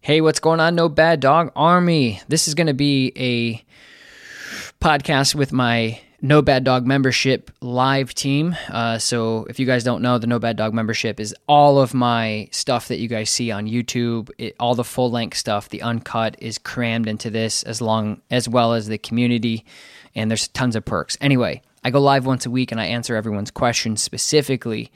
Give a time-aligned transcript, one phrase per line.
[0.00, 2.20] Hey, what's going on, No Bad Dog Army?
[2.28, 3.64] This is going to be a
[4.82, 8.56] podcast with my No Bad Dog membership live team.
[8.70, 11.94] Uh, so, if you guys don't know, the No Bad Dog membership is all of
[11.94, 14.30] my stuff that you guys see on YouTube.
[14.38, 18.48] It, all the full length stuff, the uncut, is crammed into this, as long as
[18.48, 19.64] well as the community.
[20.14, 21.18] And there's tons of perks.
[21.20, 24.92] Anyway, I go live once a week and I answer everyone's questions specifically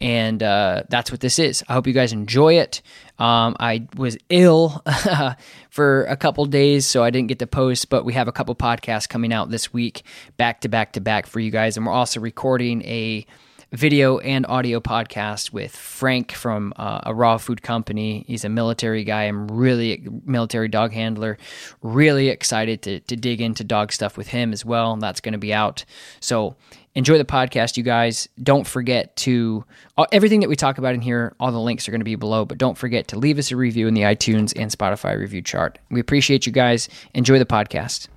[0.00, 1.62] and uh, that's what this is.
[1.68, 2.82] I hope you guys enjoy it.
[3.20, 4.82] Um, I was ill
[5.70, 8.56] for a couple days, so I didn't get to post, but we have a couple
[8.56, 10.02] podcasts coming out this week,
[10.36, 13.24] back to back to back for you guys, and we're also recording a
[13.72, 18.24] video and audio podcast with Frank from uh, a raw food company.
[18.28, 19.24] He's a military guy.
[19.24, 21.38] I'm really military dog handler.
[21.80, 24.96] Really excited to to dig into dog stuff with him as well.
[24.96, 25.84] That's going to be out.
[26.20, 26.56] So
[26.94, 28.28] enjoy the podcast, you guys.
[28.42, 29.64] Don't forget to
[29.96, 31.34] uh, everything that we talk about in here.
[31.40, 33.56] All the links are going to be below, but don't forget to leave us a
[33.56, 35.78] review in the iTunes and Spotify review chart.
[35.90, 36.88] We appreciate you guys.
[37.14, 38.08] Enjoy the podcast.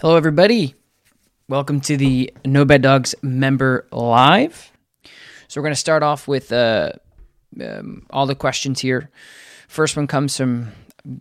[0.00, 0.74] Hello, everybody.
[1.48, 4.73] Welcome to the No Bad Dogs member live.
[5.54, 6.90] So we're going to start off with uh,
[7.62, 9.08] um, all the questions here.
[9.68, 10.72] First one comes from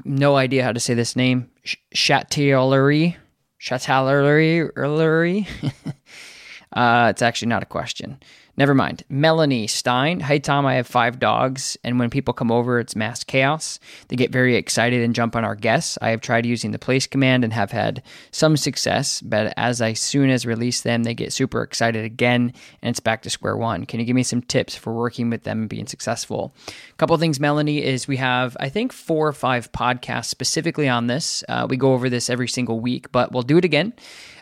[0.05, 1.51] no idea how to say this name,
[1.93, 3.15] Chatillery.
[3.61, 5.47] Chatillery.
[6.73, 8.17] uh, it's actually not a question.
[8.55, 9.01] Never mind.
[9.09, 10.19] Melanie Stein.
[10.19, 13.79] Hey, Tom, I have five dogs, and when people come over, it's mass chaos.
[14.09, 15.97] They get very excited and jump on our guests.
[16.03, 19.93] I have tried using the place command and have had some success, but as I
[19.93, 22.53] soon as release them, they get super excited again,
[22.83, 23.87] and it's back to square one.
[23.87, 26.55] Can you give me some tips for working with them and being successful?
[26.67, 31.07] A couple things, Melanie, is we have, I think, four or five podcasts specifically on
[31.07, 31.43] this.
[31.49, 33.93] Uh, we go over this every single week, but we'll do it again.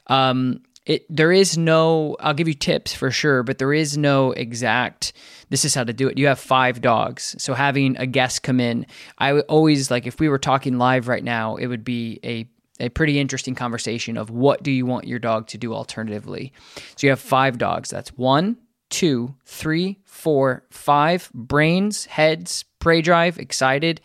[0.08, 4.32] Um, it there is no I'll give you tips for sure, but there is no
[4.32, 5.14] exact
[5.50, 6.18] this is how to do it.
[6.18, 7.36] You have five dogs.
[7.38, 8.86] So having a guest come in,
[9.18, 12.50] I would always like if we were talking live right now, it would be a
[12.80, 16.52] a pretty interesting conversation of what do you want your dog to do alternatively.
[16.96, 17.90] So you have five dogs.
[17.92, 18.58] That's one,
[18.90, 24.02] two, three, four, five brains, heads, prey drive, excited,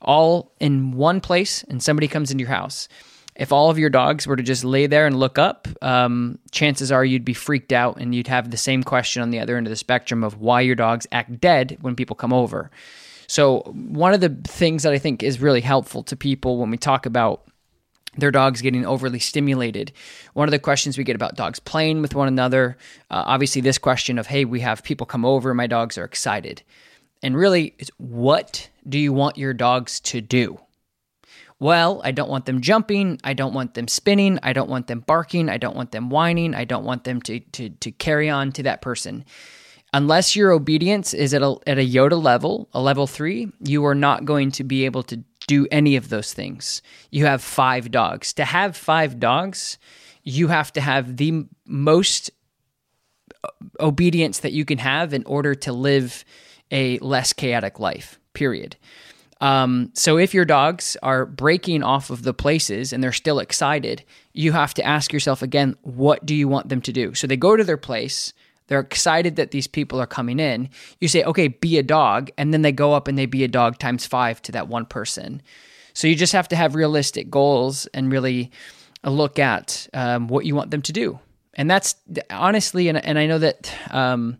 [0.00, 2.86] all in one place, and somebody comes into your house
[3.42, 6.92] if all of your dogs were to just lay there and look up, um, chances
[6.92, 9.66] are you'd be freaked out and you'd have the same question on the other end
[9.66, 12.70] of the spectrum of why your dogs act dead when people come over.
[13.26, 16.76] So, one of the things that I think is really helpful to people when we
[16.76, 17.42] talk about
[18.16, 19.90] their dogs getting overly stimulated.
[20.34, 22.76] One of the questions we get about dogs playing with one another,
[23.10, 26.62] uh, obviously, this question of, hey, we have people come over, my dogs are excited.
[27.24, 30.60] And really, it's what do you want your dogs to do?
[31.62, 33.20] Well, I don't want them jumping.
[33.22, 34.40] I don't want them spinning.
[34.42, 35.48] I don't want them barking.
[35.48, 36.56] I don't want them whining.
[36.56, 39.24] I don't want them to, to, to carry on to that person.
[39.92, 43.94] Unless your obedience is at a, at a Yoda level, a level three, you are
[43.94, 46.82] not going to be able to do any of those things.
[47.12, 48.32] You have five dogs.
[48.32, 49.78] To have five dogs,
[50.24, 52.32] you have to have the most
[53.44, 53.48] uh,
[53.78, 56.24] obedience that you can have in order to live
[56.72, 58.76] a less chaotic life, period.
[59.42, 64.04] Um, so if your dogs are breaking off of the places and they're still excited,
[64.32, 67.12] you have to ask yourself again, what do you want them to do?
[67.14, 68.32] So they go to their place,
[68.72, 70.70] They're excited that these people are coming in.
[70.98, 72.30] You say, okay, be a dog.
[72.38, 74.86] And then they go up and they be a dog times five to that one
[74.86, 75.42] person.
[75.92, 78.50] So you just have to have realistic goals and really
[79.04, 81.18] look at um, what you want them to do.
[81.54, 81.96] And that's
[82.30, 84.38] honestly, and, and I know that um,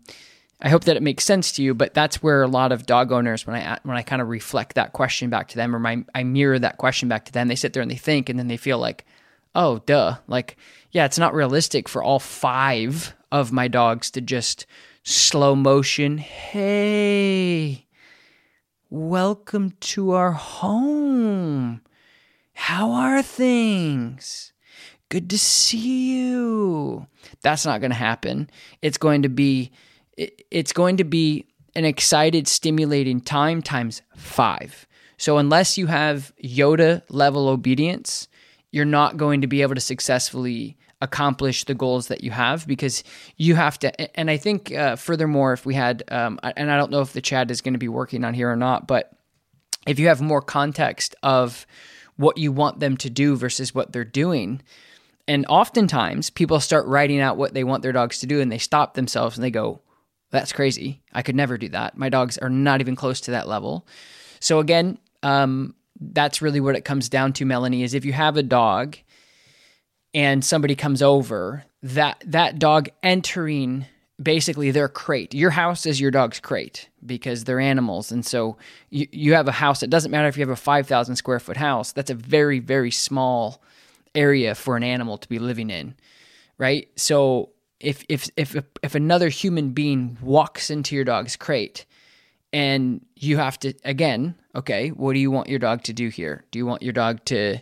[0.63, 3.11] I hope that it makes sense to you, but that's where a lot of dog
[3.11, 6.05] owners, when I when I kind of reflect that question back to them, or my,
[6.15, 8.47] I mirror that question back to them, they sit there and they think, and then
[8.47, 9.05] they feel like,
[9.53, 10.55] oh, duh, like
[10.91, 14.65] yeah, it's not realistic for all five of my dogs to just
[15.03, 16.17] slow motion.
[16.17, 17.85] Hey,
[18.89, 21.81] welcome to our home.
[22.53, 24.53] How are things?
[25.09, 27.07] Good to see you.
[27.41, 28.49] That's not going to happen.
[28.81, 29.71] It's going to be
[30.17, 31.45] it's going to be
[31.75, 34.87] an excited, stimulating time times five.
[35.17, 38.27] So, unless you have Yoda level obedience,
[38.71, 43.03] you're not going to be able to successfully accomplish the goals that you have because
[43.37, 44.17] you have to.
[44.19, 47.21] And I think, uh, furthermore, if we had, um, and I don't know if the
[47.21, 49.11] chat is going to be working on here or not, but
[49.85, 51.67] if you have more context of
[52.15, 54.61] what you want them to do versus what they're doing,
[55.27, 58.57] and oftentimes people start writing out what they want their dogs to do and they
[58.57, 59.81] stop themselves and they go,
[60.33, 60.99] that's crazy.
[61.13, 61.95] I could never do that.
[61.95, 63.85] My dogs are not even close to that level.
[64.39, 68.35] So again, um, that's really what it comes down to, Melanie, is if you have
[68.35, 68.97] a dog
[70.11, 73.85] and somebody comes over, that that dog entering
[74.21, 75.35] basically their crate.
[75.35, 78.11] Your house is your dog's crate because they're animals.
[78.11, 78.57] And so
[78.89, 79.83] you, you have a house.
[79.83, 81.91] It doesn't matter if you have a 5,000 square foot house.
[81.91, 83.61] That's a very, very small
[84.15, 85.93] area for an animal to be living in.
[86.57, 86.89] Right.
[86.95, 87.49] So
[87.83, 91.85] if if if if another human being walks into your dog's crate
[92.51, 96.45] and you have to again okay what do you want your dog to do here?
[96.51, 97.59] Do you want your dog to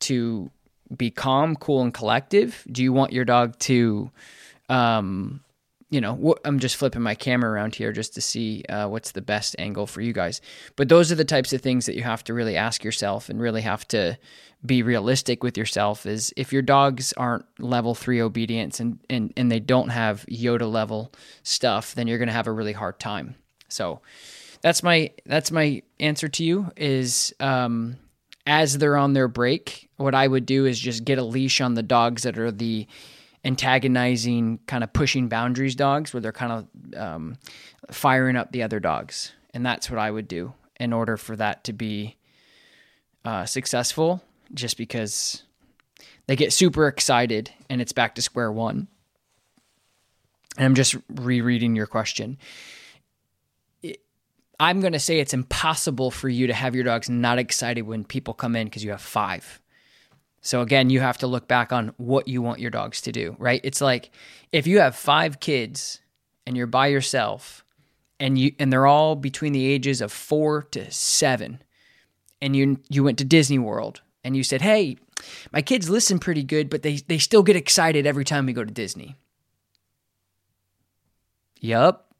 [0.00, 0.50] to
[0.96, 2.64] be calm cool and collective?
[2.70, 4.10] Do you want your dog to
[4.68, 5.40] um
[5.88, 9.22] you know, I'm just flipping my camera around here just to see uh, what's the
[9.22, 10.40] best angle for you guys.
[10.74, 13.40] But those are the types of things that you have to really ask yourself and
[13.40, 14.18] really have to
[14.64, 16.04] be realistic with yourself.
[16.04, 20.70] Is if your dogs aren't level three obedience and and and they don't have Yoda
[20.70, 21.12] level
[21.44, 23.36] stuff, then you're going to have a really hard time.
[23.68, 24.00] So
[24.62, 26.72] that's my that's my answer to you.
[26.76, 27.96] Is um,
[28.44, 31.74] as they're on their break, what I would do is just get a leash on
[31.74, 32.88] the dogs that are the
[33.46, 37.36] antagonizing, kind of pushing boundaries dogs where they're kind of um,
[37.90, 39.32] firing up the other dogs.
[39.54, 42.16] And that's what I would do in order for that to be
[43.24, 44.22] uh, successful,
[44.52, 45.44] just because
[46.26, 48.88] they get super excited and it's back to square one.
[50.58, 52.38] And I'm just rereading your question.
[54.58, 58.04] I'm going to say it's impossible for you to have your dogs not excited when
[58.04, 59.60] people come in because you have five.
[60.46, 63.34] So again, you have to look back on what you want your dogs to do,
[63.40, 63.60] right?
[63.64, 64.10] It's like
[64.52, 66.00] if you have 5 kids
[66.46, 67.64] and you're by yourself
[68.20, 71.62] and you and they're all between the ages of 4 to 7
[72.40, 74.98] and you you went to Disney World and you said, "Hey,
[75.52, 78.64] my kids listen pretty good, but they they still get excited every time we go
[78.64, 79.16] to Disney."
[81.60, 82.14] Yup.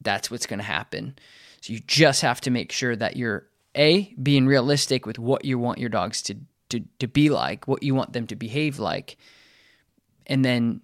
[0.00, 1.16] That's what's going to happen.
[1.60, 5.58] So you just have to make sure that you're a being realistic with what you
[5.58, 6.36] want your dogs to
[6.72, 9.16] to to be like, what you want them to behave like.
[10.26, 10.82] And then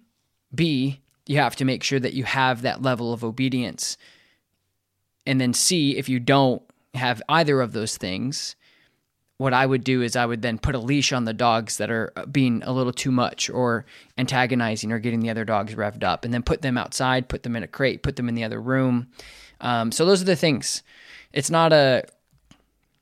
[0.53, 3.97] B, you have to make sure that you have that level of obedience.
[5.25, 6.61] And then C, if you don't
[6.95, 8.55] have either of those things,
[9.37, 11.89] what I would do is I would then put a leash on the dogs that
[11.89, 13.85] are being a little too much or
[14.17, 17.55] antagonizing or getting the other dogs revved up, and then put them outside, put them
[17.55, 19.07] in a crate, put them in the other room.
[19.61, 20.83] Um, so those are the things.
[21.31, 22.03] It's not a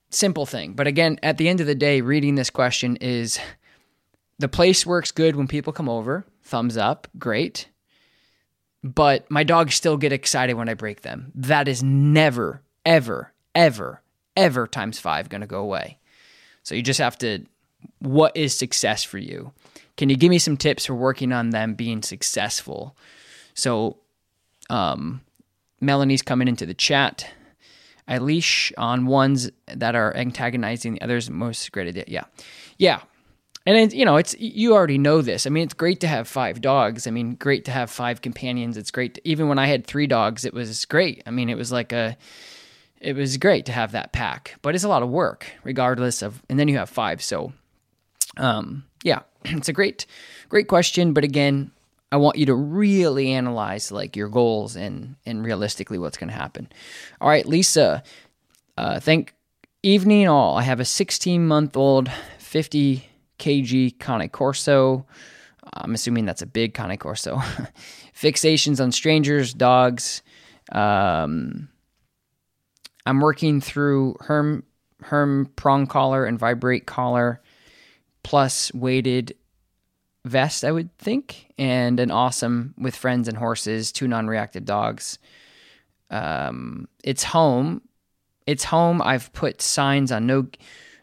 [0.09, 0.73] simple thing.
[0.73, 3.39] But again, at the end of the day, reading this question is
[4.39, 6.25] the place works good when people come over.
[6.43, 7.69] Thumbs up, great.
[8.83, 11.31] But my dogs still get excited when I break them.
[11.35, 14.01] That is never, ever, ever,
[14.35, 15.97] ever times five going to go away.
[16.63, 17.45] So you just have to,
[17.99, 19.51] what is success for you?
[19.97, 22.95] Can you give me some tips for working on them being successful?
[23.55, 23.97] So,
[24.69, 25.21] um,
[25.81, 27.27] Melanie's coming into the chat.
[28.07, 31.29] I leash on ones that are antagonizing the others.
[31.29, 32.05] Most great idea.
[32.07, 32.23] Yeah.
[32.77, 33.01] Yeah.
[33.65, 35.45] And it, you know, it's you already know this.
[35.45, 37.05] I mean, it's great to have five dogs.
[37.05, 38.77] I mean, great to have five companions.
[38.77, 39.15] It's great.
[39.15, 41.21] To, even when I had three dogs, it was great.
[41.25, 42.17] I mean, it was like a,
[43.01, 44.55] it was great to have that pack.
[44.61, 46.41] But it's a lot of work, regardless of.
[46.47, 47.21] And then you have five.
[47.21, 47.51] So,
[48.37, 50.05] um, yeah, it's a great,
[50.47, 51.11] great question.
[51.11, 51.71] But again,
[52.11, 56.35] I want you to really analyze like your goals and and realistically what's going to
[56.35, 56.69] happen.
[57.19, 58.03] All right, Lisa.
[58.77, 59.33] Uh, thank
[59.83, 60.57] evening all.
[60.57, 62.09] I have a 16 month old
[62.39, 63.07] 50
[63.39, 65.05] kg Cane Corso.
[65.73, 67.37] I'm assuming that's a big cane corso.
[68.15, 70.21] Fixations on strangers, dogs.
[70.71, 71.69] Um,
[73.05, 74.63] I'm working through Herm
[75.01, 77.41] Herm prong collar and vibrate collar,
[78.23, 79.35] plus weighted
[80.27, 85.19] vest, I would think, and an awesome with friends and horses, two non-reactive dogs.
[86.09, 87.81] Um, it's home.
[88.45, 89.01] It's home.
[89.01, 90.47] I've put signs on no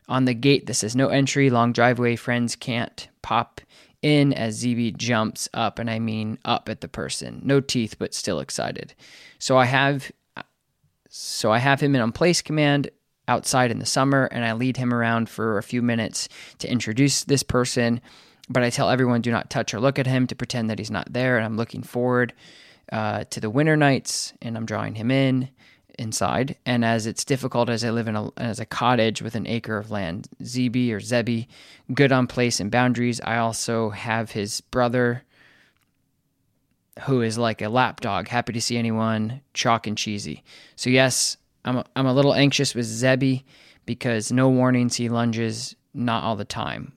[0.09, 2.17] on the gate that says no entry, long driveway.
[2.17, 3.61] Friends can't pop
[4.03, 7.41] in as ZB jumps up, and I mean up at the person.
[7.43, 8.95] No teeth, but still excited.
[9.39, 10.13] So I have,
[11.09, 12.91] so I have him in on place command
[13.29, 16.29] outside in the summer, and I lead him around for a few minutes
[16.59, 18.01] to introduce this person.
[18.49, 20.91] But I tell everyone do not touch or look at him to pretend that he's
[20.91, 22.35] not there, and I'm looking forward
[22.93, 25.49] uh, to the winter nights, and I'm drawing him in
[25.99, 26.57] inside.
[26.67, 29.79] And as it's difficult as I live in a, as a cottage with an acre
[29.79, 31.47] of land, ZB or Zebi,
[31.93, 33.21] good on place and boundaries.
[33.23, 35.23] I also have his brother,
[37.03, 40.43] who is like a lapdog, happy to see anyone, chalk and cheesy.
[40.77, 43.45] So yes, I'm a, I'm a little anxious with Zebi
[43.87, 46.93] because no warnings he lunges not all the time.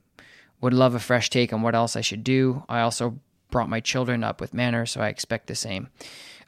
[0.62, 2.64] Would love a fresh take on what else I should do.
[2.68, 3.20] I also
[3.52, 5.90] brought my children up with manners, so I expect the same.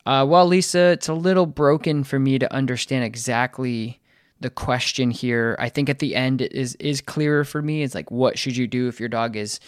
[0.06, 4.00] Uh, well, Lisa, it's a little broken for me to understand exactly
[4.40, 5.56] the question here.
[5.60, 7.84] I think at the end it is is clearer for me.
[7.84, 9.60] It's like, what should you do if your dog is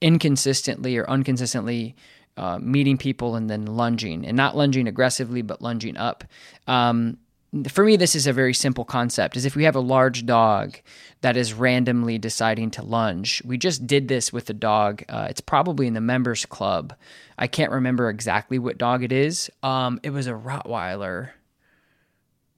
[0.00, 1.94] inconsistently or unconsistently
[2.36, 6.24] uh, meeting people and then lunging, and not lunging aggressively, but lunging up.
[6.66, 7.18] Um,
[7.68, 10.78] for me this is a very simple concept is if we have a large dog
[11.20, 15.40] that is randomly deciding to lunge we just did this with a dog uh, it's
[15.40, 16.94] probably in the members club.
[17.38, 19.50] I can't remember exactly what dog it is.
[19.62, 21.30] Um, it was a rottweiler.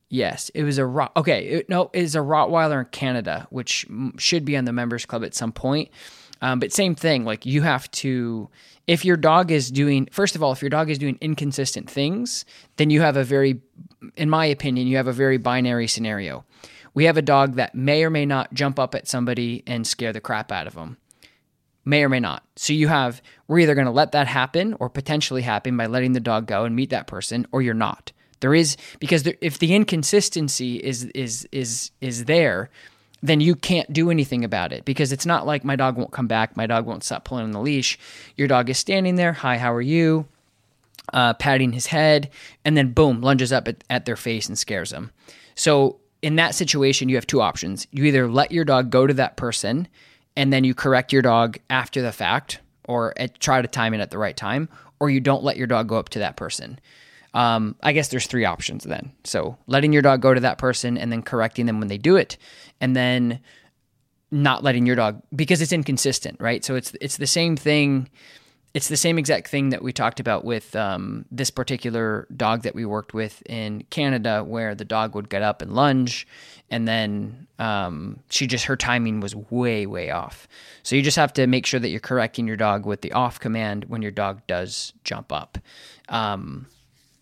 [0.08, 3.86] Yes it was a rot okay it, no it is a rottweiler in canada which
[4.18, 5.90] should be on the members club at some point.
[6.40, 8.48] Um, but same thing like you have to
[8.86, 12.44] if your dog is doing first of all if your dog is doing inconsistent things
[12.76, 13.60] then you have a very
[14.16, 16.44] in my opinion you have a very binary scenario
[16.94, 20.12] we have a dog that may or may not jump up at somebody and scare
[20.12, 20.96] the crap out of them
[21.84, 24.88] may or may not so you have we're either going to let that happen or
[24.88, 28.54] potentially happen by letting the dog go and meet that person or you're not there
[28.54, 32.70] is because there, if the inconsistency is is is is there
[33.25, 36.26] then you can't do anything about it because it's not like my dog won't come
[36.26, 37.99] back, my dog won't stop pulling on the leash.
[38.37, 40.26] Your dog is standing there, hi, how are you?
[41.12, 42.30] Uh, patting his head,
[42.64, 45.12] and then boom, lunges up at, at their face and scares them.
[45.54, 47.87] So in that situation, you have two options.
[47.90, 49.87] You either let your dog go to that person
[50.34, 52.58] and then you correct your dog after the fact
[52.88, 54.68] or at, try to time it at the right time,
[54.99, 56.78] or you don't let your dog go up to that person.
[57.34, 59.12] Um, I guess there's three options then.
[59.25, 62.16] So letting your dog go to that person and then correcting them when they do
[62.16, 62.38] it,
[62.80, 63.40] and then
[64.30, 66.64] not letting your dog because it's inconsistent, right?
[66.64, 68.08] So it's it's the same thing.
[68.75, 72.75] It's the same exact thing that we talked about with um, this particular dog that
[72.75, 76.26] we worked with in Canada, where the dog would get up and lunge,
[76.71, 80.49] and then um, she just her timing was way way off.
[80.83, 83.38] So you just have to make sure that you're correcting your dog with the off
[83.38, 85.57] command when your dog does jump up.
[86.09, 86.66] Um,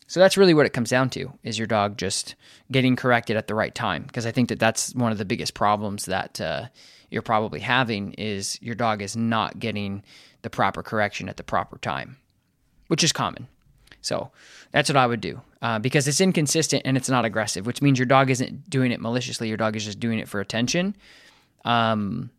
[0.07, 2.35] so that's really what it comes down to is your dog just
[2.71, 5.55] getting corrected at the right time because I think that that's one of the biggest
[5.55, 6.67] problems that uh,
[7.11, 10.03] you're probably having is your dog is not getting
[10.43, 12.17] the proper correction at the proper time,
[12.89, 13.49] which is common.
[14.01, 14.31] So
[14.73, 17.99] that's what I would do uh, because it's inconsistent and it's not aggressive, which means
[17.99, 19.49] your dog isn't doing it maliciously.
[19.49, 20.97] Your dog is just doing it for attention.
[21.65, 22.31] Um,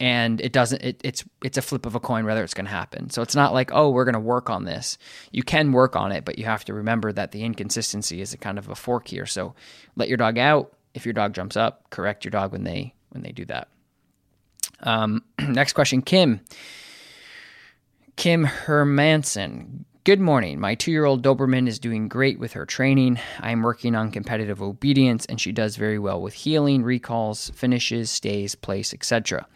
[0.00, 2.70] and it doesn't it, it's it's a flip of a coin whether it's going to
[2.70, 4.98] happen so it's not like oh we're going to work on this
[5.30, 8.36] you can work on it but you have to remember that the inconsistency is a
[8.36, 9.54] kind of a fork here so
[9.94, 13.22] let your dog out if your dog jumps up correct your dog when they when
[13.22, 13.68] they do that
[14.80, 16.40] um, next question kim
[18.16, 20.60] kim hermanson Good morning.
[20.60, 23.18] My two year old Doberman is doing great with her training.
[23.40, 28.10] I am working on competitive obedience, and she does very well with heeling, recalls, finishes,
[28.10, 29.46] stays, place, etc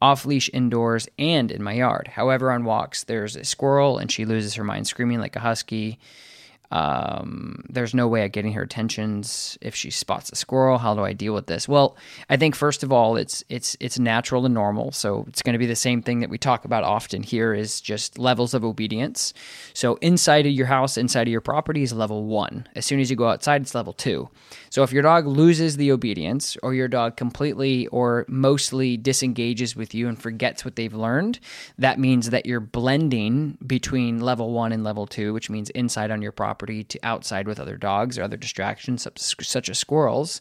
[0.00, 2.08] off leash indoors and in my yard.
[2.08, 5.98] However, on walks, there's a squirrel and she loses her mind screaming like a husky.
[6.70, 10.78] Um, there's no way of getting her attentions if she spots a squirrel.
[10.78, 11.68] How do I deal with this?
[11.68, 11.96] Well,
[12.28, 14.92] I think first of all, it's it's it's natural and normal.
[14.92, 17.80] So it's going to be the same thing that we talk about often here is
[17.80, 19.32] just levels of obedience.
[19.74, 22.66] So inside of your house, inside of your property is level one.
[22.74, 24.28] As soon as you go outside, it's level two.
[24.70, 29.94] So if your dog loses the obedience, or your dog completely or mostly disengages with
[29.94, 31.38] you and forgets what they've learned,
[31.78, 36.22] that means that you're blending between level one and level two, which means inside on
[36.22, 40.40] your property property to outside with other dogs or other distractions, such as squirrels,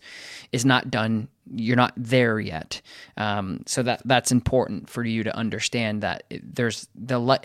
[0.54, 1.28] is not done.
[1.54, 2.82] You're not there yet.
[3.18, 7.42] Um, so that that's important for you to understand that there's the le-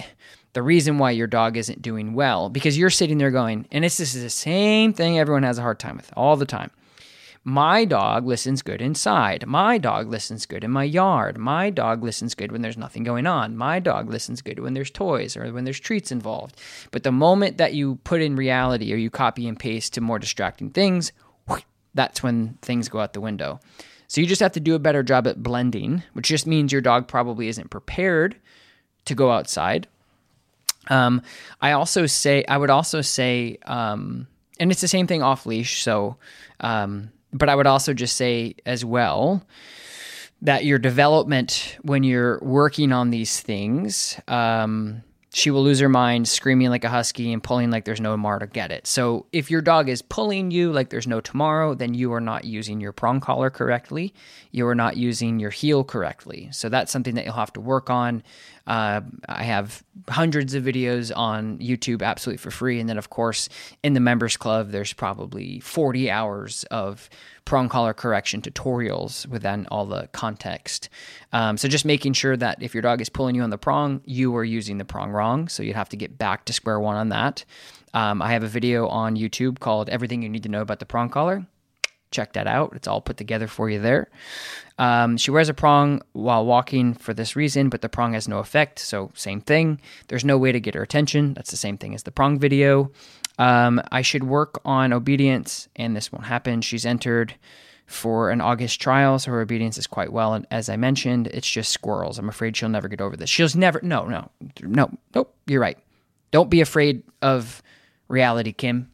[0.52, 3.98] the reason why your dog isn't doing well because you're sitting there going, and it's
[3.98, 6.70] this is the same thing everyone has a hard time with all the time.
[7.42, 9.46] My dog listens good inside.
[9.46, 11.38] My dog listens good in my yard.
[11.38, 13.56] My dog listens good when there's nothing going on.
[13.56, 16.60] My dog listens good when there's toys or when there's treats involved.
[16.90, 20.18] But the moment that you put in reality or you copy and paste to more
[20.18, 21.12] distracting things,
[21.94, 23.58] that's when things go out the window.
[24.06, 26.80] So you just have to do a better job at blending, which just means your
[26.82, 28.36] dog probably isn't prepared
[29.06, 29.86] to go outside.
[30.88, 31.22] Um,
[31.60, 34.26] I also say, I would also say, um,
[34.58, 35.82] and it's the same thing off leash.
[35.82, 36.16] So,
[36.60, 39.42] um, but I would also just say as well
[40.42, 46.28] that your development when you're working on these things, um, she will lose her mind
[46.28, 48.86] screaming like a husky and pulling like there's no tomorrow to get it.
[48.86, 52.44] So if your dog is pulling you like there's no tomorrow, then you are not
[52.44, 54.12] using your prong collar correctly.
[54.50, 56.48] You are not using your heel correctly.
[56.50, 58.24] So that's something that you'll have to work on.
[58.66, 62.80] Uh, I have hundreds of videos on YouTube absolutely for free.
[62.80, 63.48] And then, of course,
[63.84, 67.08] in the members club, there's probably 40 hours of
[67.44, 70.88] prong collar correction tutorials within all the context.
[71.32, 74.00] Um, so just making sure that if your dog is pulling you on the prong,
[74.04, 75.48] you are using the prong wrong.
[75.48, 77.44] So you'd have to get back to square one on that.
[77.92, 80.86] Um, I have a video on YouTube called Everything You Need to Know About the
[80.86, 81.46] Prong Collar.
[82.10, 82.72] Check that out.
[82.74, 84.10] It's all put together for you there.
[84.78, 88.38] Um, she wears a prong while walking for this reason, but the prong has no
[88.38, 88.80] effect.
[88.80, 89.80] So, same thing.
[90.08, 91.34] There's no way to get her attention.
[91.34, 92.90] That's the same thing as the prong video.
[93.40, 96.60] Um, I should work on obedience, and this won't happen.
[96.60, 97.34] She's entered
[97.86, 100.34] for an August trial, so her obedience is quite well.
[100.34, 102.18] And as I mentioned, it's just squirrels.
[102.18, 103.30] I'm afraid she'll never get over this.
[103.30, 104.30] She'll never, no, no,
[104.60, 105.78] no, nope, you're right.
[106.32, 107.62] Don't be afraid of
[108.08, 108.90] reality, Kim.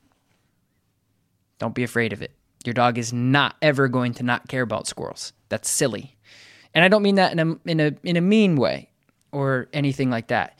[1.59, 2.31] Don't be afraid of it.
[2.65, 5.33] Your dog is not ever going to not care about squirrels.
[5.49, 6.17] That's silly.
[6.73, 8.91] And I don't mean that in a, in a, in a mean way
[9.33, 10.57] or anything like that.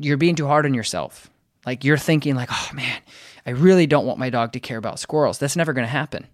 [0.00, 1.30] You're being too hard on yourself.
[1.66, 3.00] Like you're thinking like, "Oh man,
[3.46, 6.26] I really don't want my dog to care about squirrels." That's never going to happen.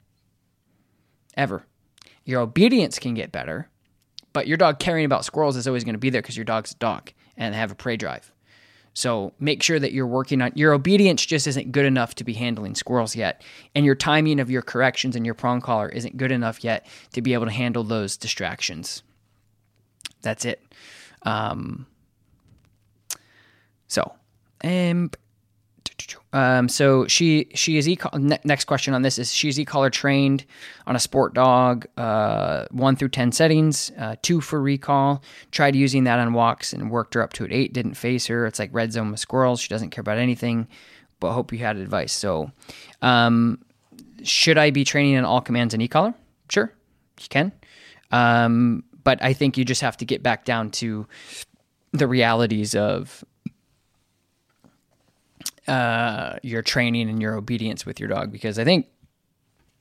[1.37, 1.66] Ever.
[2.25, 3.69] Your obedience can get better,
[4.33, 6.73] but your dog caring about squirrels is always going to be there because your dog's
[6.73, 8.32] a dog and have a prey drive.
[8.95, 12.32] So make sure that you're working on your obedience just isn't good enough to be
[12.32, 13.43] handling squirrels yet.
[13.75, 17.21] And your timing of your corrections and your prong collar isn't good enough yet to
[17.21, 19.02] be able to handle those distractions.
[20.23, 20.63] That's it.
[21.23, 21.87] Um,
[23.89, 24.15] so,
[24.65, 25.11] um,
[26.33, 27.97] um, so she she is e
[28.45, 30.45] next question on this is she's e-collar trained
[30.87, 35.23] on a SportDOG uh, one through ten settings uh, two for recall
[35.53, 38.47] tried using that on walks and worked her up to an eight didn't face her.
[38.47, 39.61] It's like red zone with squirrels.
[39.61, 40.67] She doesn't care about anything
[41.21, 42.13] but hope you had advice.
[42.13, 42.50] So
[43.00, 43.63] um,
[44.25, 46.15] should I be training in all commands and e-collar?
[46.49, 46.73] Sure
[47.21, 47.53] you can.
[48.11, 51.07] Um, but I think you just have to get back down to
[51.93, 53.25] the realities of
[55.67, 58.87] uh, your training and your obedience with your dog because I think,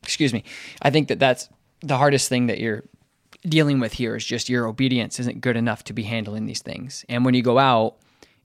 [0.02, 0.44] excuse me,
[0.82, 1.50] I think that that's
[1.82, 2.84] the hardest thing that you're
[3.48, 7.06] dealing with here is just your obedience isn't good enough to be handling these things.
[7.10, 7.98] And when you go out,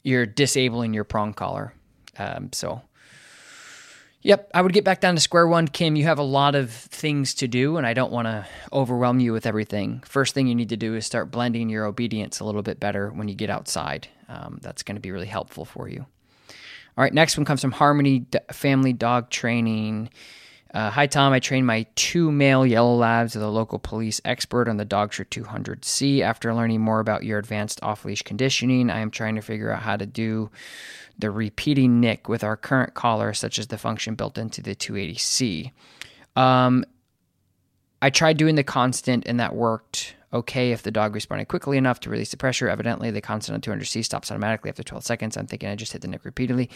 [0.03, 1.75] you're disabling your prong collar.
[2.19, 2.83] Um, so,
[4.23, 5.69] yep, I would get back down to square one.
[5.69, 9.21] Kim, you have a lot of things to do, and I don't want to overwhelm
[9.21, 10.03] you with everything.
[10.05, 13.11] First thing you need to do is start blending your obedience a little bit better
[13.11, 14.09] when you get outside.
[14.29, 16.07] Um, that's going to be really helpful for you.
[16.99, 20.11] All right, next one comes from Harmony Family Dog Training.
[20.75, 21.33] Uh, Hi, Tom.
[21.33, 25.25] I trained my two male yellow labs with a local police expert on the Dogtra
[25.27, 26.23] 200C.
[26.23, 29.83] After learning more about your advanced off leash conditioning, I am trying to figure out
[29.83, 30.51] how to do
[31.17, 35.71] the repeating nick with our current collar, such as the function built into the 280C.
[36.35, 36.85] Um,
[38.03, 42.01] I tried doing the constant, and that worked okay if the dog responded quickly enough
[42.01, 42.69] to release the pressure.
[42.69, 45.37] Evidently, the constant on 200C stops automatically after 12 seconds.
[45.37, 46.71] I'm thinking I just hit the nick repeatedly.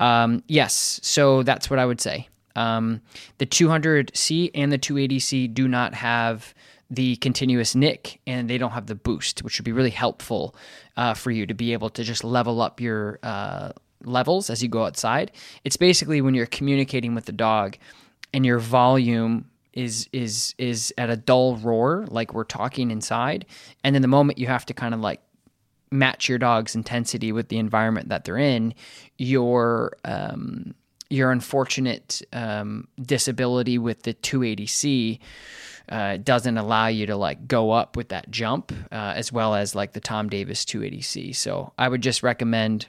[0.00, 2.28] Um, yes, so that's what I would say.
[2.56, 3.00] Um,
[3.38, 6.54] the 200C and the 280C do not have
[6.90, 10.54] the continuous nick and they don't have the boost, which would be really helpful
[10.96, 13.72] uh, for you to be able to just level up your uh,
[14.04, 15.32] levels as you go outside.
[15.64, 17.76] It's basically when you're communicating with the dog
[18.32, 23.44] and your volume is is is at a dull roar, like we're talking inside,
[23.82, 25.20] and then the moment you have to kind of like
[25.90, 28.74] match your dog's intensity with the environment that they're in,
[29.18, 30.74] your um,
[31.10, 35.18] your unfortunate um, disability with the 280C
[35.88, 39.74] uh, doesn't allow you to like go up with that jump, uh, as well as
[39.74, 41.34] like the Tom Davis 280C.
[41.34, 42.88] So I would just recommend.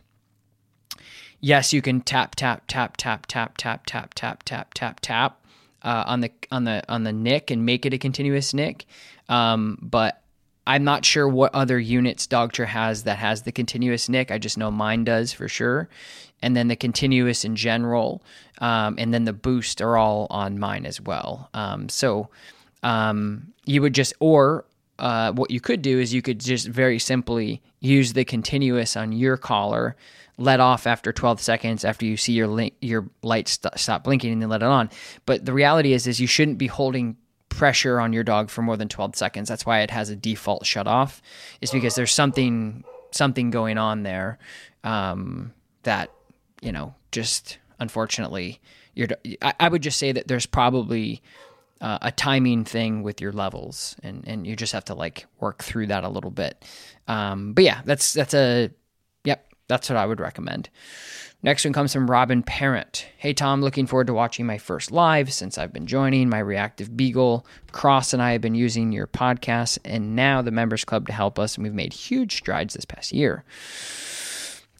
[1.41, 5.44] Yes, you can tap tap tap tap tap tap tap tap tap tap tap
[5.85, 8.85] uh, on the on the on the nick and make it a continuous nick.
[9.29, 10.21] Um, but
[10.67, 14.31] I'm not sure what other units Dogtra has that has the continuous Nick.
[14.31, 15.89] I just know mine does for sure.
[16.41, 18.21] And then the continuous in general,
[18.59, 21.49] um, and then the boost are all on mine as well.
[21.53, 22.29] Um, so
[22.83, 24.65] um, you would just, or
[24.99, 29.11] uh, what you could do is you could just very simply use the continuous on
[29.11, 29.95] your collar,
[30.37, 34.41] let off after 12 seconds after you see your your light st- stop blinking, and
[34.41, 34.89] then let it on.
[35.25, 37.17] But the reality is, is you shouldn't be holding
[37.49, 39.47] pressure on your dog for more than 12 seconds.
[39.47, 41.21] That's why it has a default shut off.
[41.61, 44.37] Is because there's something something going on there
[44.83, 46.11] um, that
[46.61, 48.59] you know just unfortunately
[48.93, 49.07] you're.
[49.41, 51.21] I, I would just say that there's probably
[51.81, 55.63] uh, a timing thing with your levels, and and you just have to like work
[55.63, 56.63] through that a little bit.
[57.07, 58.71] Um, but yeah, that's that's a.
[59.67, 60.69] That's what I would recommend.
[61.43, 63.05] Next one comes from Robin Parent.
[63.17, 66.97] Hey Tom, looking forward to watching my first live since I've been joining my reactive
[66.97, 67.45] beagle.
[67.71, 71.37] Cross and I have been using your podcast and now the members club to help
[71.37, 73.43] us, and we've made huge strides this past year.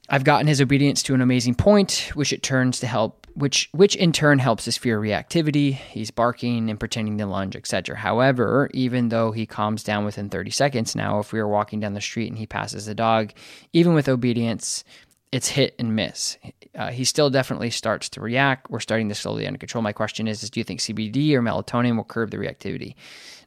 [0.10, 3.96] I've gotten his obedience to an amazing point, which it turns to help which which
[3.96, 5.74] in turn helps his fear reactivity.
[5.74, 7.98] He's barking and pretending to lunge, etc.
[7.98, 11.94] However, even though he calms down within 30 seconds now, if we are walking down
[11.94, 13.34] the street and he passes the dog,
[13.74, 14.84] even with obedience,
[15.32, 16.38] it's hit and miss.
[16.76, 18.70] Uh, he still definitely starts to react.
[18.70, 19.82] We're starting to slowly under control.
[19.82, 22.96] My question is, is do you think CBD or melatonin will curb the reactivity?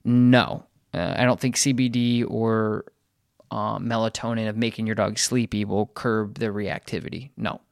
[0.04, 2.84] No, uh, I don't think CBD or
[3.50, 7.30] uh, melatonin of making your dog sleepy will curb the reactivity.
[7.38, 7.62] No.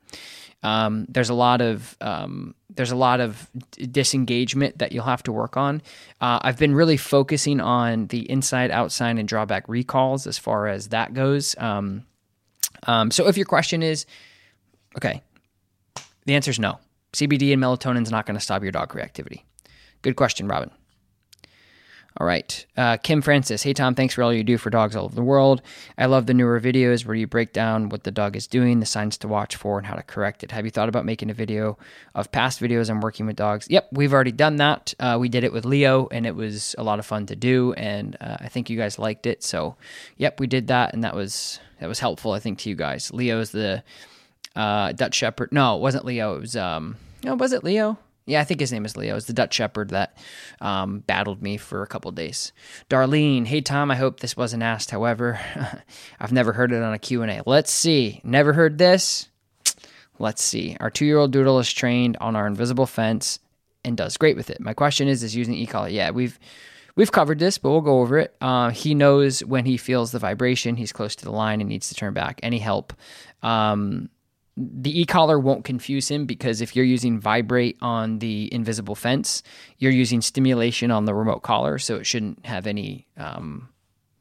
[0.63, 3.49] Um, there's a lot of um, there's a lot of
[3.91, 5.83] disengagement that you'll have to work on.
[6.21, 10.89] Uh, I've been really focusing on the inside, outside, and drawback recalls as far as
[10.89, 11.55] that goes.
[11.59, 12.05] Um,
[12.85, 14.07] um, so if your question is,
[14.97, 15.23] okay,
[16.27, 16.79] the answer is no.
[17.13, 19.43] CBD and melatonin is not going to stop your dog reactivity.
[20.03, 20.71] Good question, Robin.
[22.19, 22.65] All right.
[22.79, 23.63] Uh, Kim Francis.
[23.63, 23.95] Hey, Tom.
[23.95, 25.61] Thanks for all you do for dogs all over the world.
[25.99, 28.87] I love the newer videos where you break down what the dog is doing, the
[28.87, 30.51] signs to watch for, and how to correct it.
[30.51, 31.77] Have you thought about making a video
[32.15, 33.67] of past videos on working with dogs?
[33.69, 34.95] Yep, we've already done that.
[34.99, 37.75] Uh, we did it with Leo, and it was a lot of fun to do.
[37.75, 39.43] And uh, I think you guys liked it.
[39.43, 39.77] So,
[40.17, 43.13] yep, we did that, and that was that was helpful, I think, to you guys.
[43.13, 43.85] Leo's the
[44.55, 45.53] uh, Dutch Shepherd.
[45.53, 46.37] No, it wasn't Leo.
[46.37, 46.97] It was um.
[47.23, 47.99] No, was it Leo?
[48.27, 49.17] Yeah, I think his name is Leo.
[49.17, 50.19] It's the Dutch Shepherd that
[50.61, 52.53] um, battled me for a couple days.
[52.91, 54.91] Darlene, hey Tom, I hope this wasn't asked.
[54.91, 55.39] However,
[56.21, 57.43] I've never heard it on a Q&A.
[57.47, 58.21] Let's see.
[58.25, 59.29] Never heard this?
[60.19, 60.77] Let's see.
[60.81, 63.39] Our two-year-old Doodle is trained on our invisible fence
[63.85, 64.61] and does great with it.
[64.61, 65.89] My question is, is using e-collar?
[65.89, 66.39] Yeah, we've
[66.97, 68.35] we've covered this, but we'll go over it.
[68.41, 71.89] Uh, he knows when he feels the vibration, he's close to the line and needs
[71.91, 72.41] to turn back.
[72.43, 72.93] Any help?
[73.43, 74.09] Um,
[74.57, 79.43] the e-collar won't confuse him because if you're using vibrate on the invisible fence,
[79.79, 83.69] you're using stimulation on the remote collar, so it shouldn't have any um,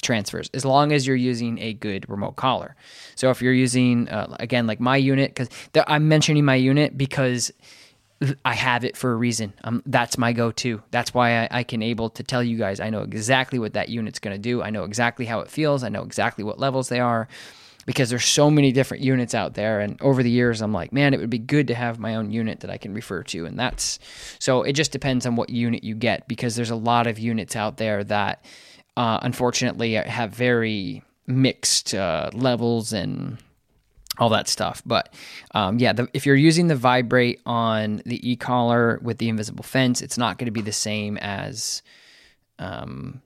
[0.01, 2.75] transfers as long as you're using a good remote collar.
[3.15, 5.49] So if you're using uh, again like my unit, because
[5.87, 7.51] I'm mentioning my unit because
[8.43, 9.53] I have it for a reason.
[9.63, 10.81] Um, that's my go-to.
[10.91, 13.89] That's why I, I, can able to tell you guys I know exactly what that
[13.89, 14.61] unit's going to do.
[14.61, 15.83] I know exactly how it feels.
[15.83, 17.27] I know exactly what levels they are
[17.85, 19.79] because there's so many different units out there.
[19.79, 22.31] And over the years, I'm like, man, it would be good to have my own
[22.31, 23.45] unit that I can refer to.
[23.45, 23.99] And that's
[24.39, 27.55] so it just depends on what unit you get because there's a lot of units
[27.55, 28.43] out there that
[28.97, 33.37] uh, unfortunately have very mixed uh, levels and
[34.17, 34.81] all that stuff.
[34.85, 35.13] But
[35.53, 40.01] um, yeah, the, if you're using the vibrate on the e-collar with the invisible fence,
[40.01, 41.81] it's not going to be the same as
[42.57, 43.21] um,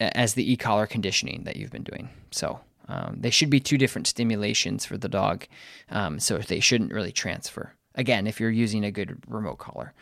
[0.00, 2.08] as the e-collar conditioning that you've been doing.
[2.30, 5.46] So um, they should be two different stimulations for the dog,
[5.90, 7.74] um, so they shouldn't really transfer.
[7.94, 9.92] Again, if you're using a good remote collar.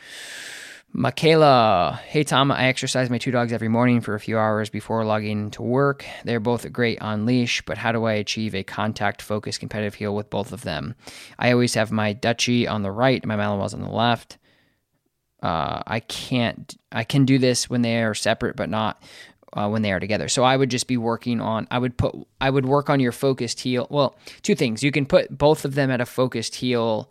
[0.93, 5.05] Michaela, hey Tom, I exercise my two dogs every morning for a few hours before
[5.05, 6.07] logging to work.
[6.25, 10.15] They're both great on leash, but how do I achieve a contact focused competitive heel
[10.15, 10.95] with both of them?
[11.39, 14.39] I always have my Dutchie on the right my Malinois on the left.
[15.43, 16.75] Uh, I can't.
[16.91, 19.03] I can do this when they are separate, but not
[19.53, 20.29] uh, when they are together.
[20.29, 21.67] So I would just be working on.
[21.71, 22.15] I would put.
[22.41, 23.87] I would work on your focused heel.
[23.91, 24.83] Well, two things.
[24.83, 27.11] You can put both of them at a focused heel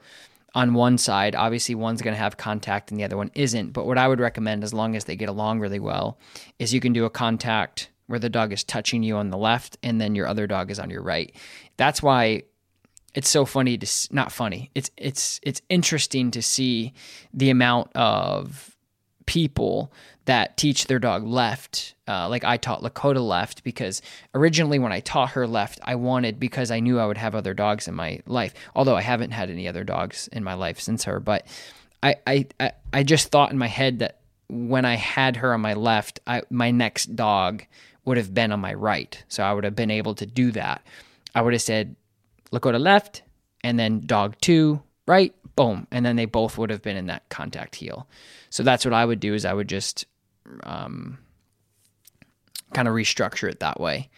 [0.54, 1.36] on one side.
[1.36, 3.71] Obviously, one's going to have contact and the other one isn't.
[3.74, 6.17] But what I would recommend, as long as they get along really well,
[6.60, 9.78] is you can do a contact where the dog is touching you on the left
[9.84, 11.36] and then your other dog is on your right.
[11.78, 12.43] That's why
[13.13, 14.71] it's so funny to not funny.
[14.76, 16.93] It's it's it's interesting to see
[17.34, 18.74] the amount of
[19.25, 19.91] people
[20.25, 21.95] that teach their dog left.
[22.07, 24.01] Uh, like I taught Lakota left because
[24.33, 27.53] originally when I taught her left, I wanted because I knew I would have other
[27.53, 28.53] dogs in my life.
[28.75, 31.45] Although I haven't had any other dogs in my life since her, but
[32.03, 35.73] I I I just thought in my head that when I had her on my
[35.73, 37.63] left, I, my next dog
[38.03, 39.23] would have been on my right.
[39.27, 40.85] So I would have been able to do that.
[41.33, 41.95] I would have said,
[42.51, 43.23] Lakota left,
[43.63, 45.88] and then dog two, right, boom.
[45.91, 48.07] And then they both would have been in that contact heel.
[48.56, 50.06] So that's what I would do is I would just
[50.63, 51.18] um,
[52.72, 54.10] kind of restructure it that way.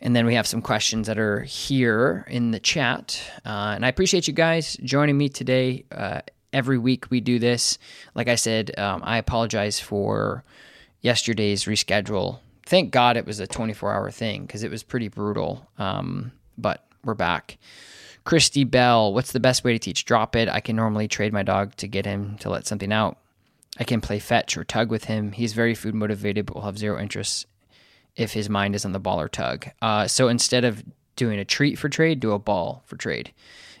[0.00, 3.22] And then we have some questions that are here in the chat.
[3.44, 5.84] Uh, and I appreciate you guys joining me today.
[5.92, 7.78] Uh, every week we do this.
[8.16, 10.42] Like I said, um, I apologize for
[11.00, 12.40] yesterday's reschedule.
[12.64, 15.64] Thank God it was a 24 hour thing because it was pretty brutal.
[15.78, 17.58] Um, but we're back.
[18.24, 20.48] Christy Bell, what's the best way to teach drop it?
[20.48, 23.18] I can normally trade my dog to get him to let something out.
[23.78, 25.32] I can play fetch or tug with him.
[25.32, 27.46] He's very food motivated, but will have zero interest
[28.14, 29.68] if his mind is on the ball or tug.
[29.82, 30.82] Uh, so instead of
[31.16, 33.32] doing a treat for trade, do a ball for trade.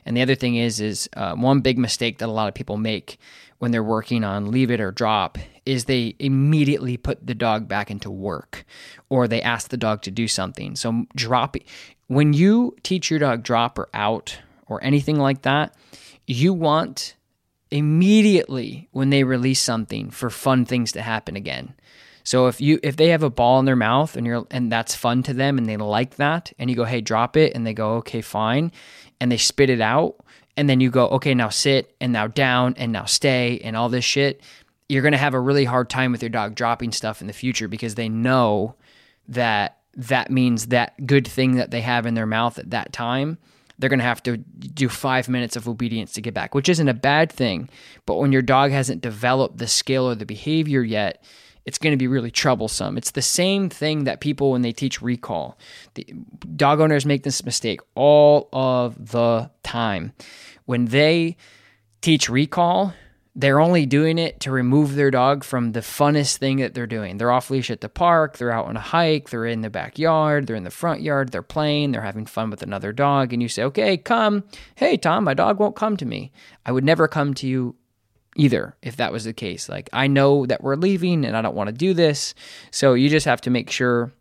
[0.04, 2.76] And the other thing is, is uh, one big mistake that a lot of people
[2.76, 3.18] make
[3.58, 7.90] when they're working on leave it or drop is they immediately put the dog back
[7.90, 8.64] into work,
[9.08, 10.76] or they ask the dog to do something.
[10.76, 11.56] So drop
[12.06, 15.74] when you teach your dog drop or out or anything like that,
[16.26, 17.16] you want
[17.76, 21.74] immediately when they release something for fun things to happen again.
[22.24, 24.96] So if you if they have a ball in their mouth and you're and that's
[24.96, 27.72] fun to them and they like that and you go hey drop it and they
[27.72, 28.72] go okay fine
[29.20, 30.16] and they spit it out
[30.56, 33.88] and then you go okay now sit and now down and now stay and all
[33.88, 34.40] this shit
[34.88, 37.32] you're going to have a really hard time with your dog dropping stuff in the
[37.32, 38.74] future because they know
[39.28, 43.38] that that means that good thing that they have in their mouth at that time
[43.78, 46.88] they're going to have to do five minutes of obedience to get back, which isn't
[46.88, 47.68] a bad thing.
[48.06, 51.22] But when your dog hasn't developed the skill or the behavior yet,
[51.64, 52.96] it's going to be really troublesome.
[52.96, 55.58] It's the same thing that people, when they teach recall,
[55.94, 56.04] the
[56.54, 60.12] dog owners make this mistake all of the time.
[60.64, 61.36] When they
[62.00, 62.94] teach recall,
[63.38, 67.18] they're only doing it to remove their dog from the funnest thing that they're doing.
[67.18, 70.46] They're off leash at the park, they're out on a hike, they're in the backyard,
[70.46, 73.48] they're in the front yard, they're playing, they're having fun with another dog, and you
[73.48, 74.44] say, Okay, come.
[74.76, 76.32] Hey, Tom, my dog won't come to me.
[76.64, 77.76] I would never come to you
[78.36, 79.68] either if that was the case.
[79.68, 82.34] Like, I know that we're leaving and I don't want to do this.
[82.70, 84.12] So you just have to make sure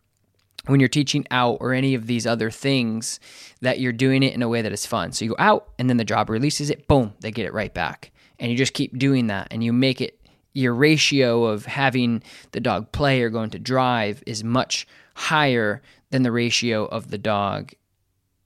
[0.67, 3.19] when you're teaching out or any of these other things
[3.61, 5.11] that you're doing it in a way that is fun.
[5.11, 7.73] So you go out and then the job releases it, boom, they get it right
[7.73, 10.19] back and you just keep doing that and you make it
[10.53, 16.23] your ratio of having the dog play or going to drive is much higher than
[16.23, 17.73] the ratio of the dog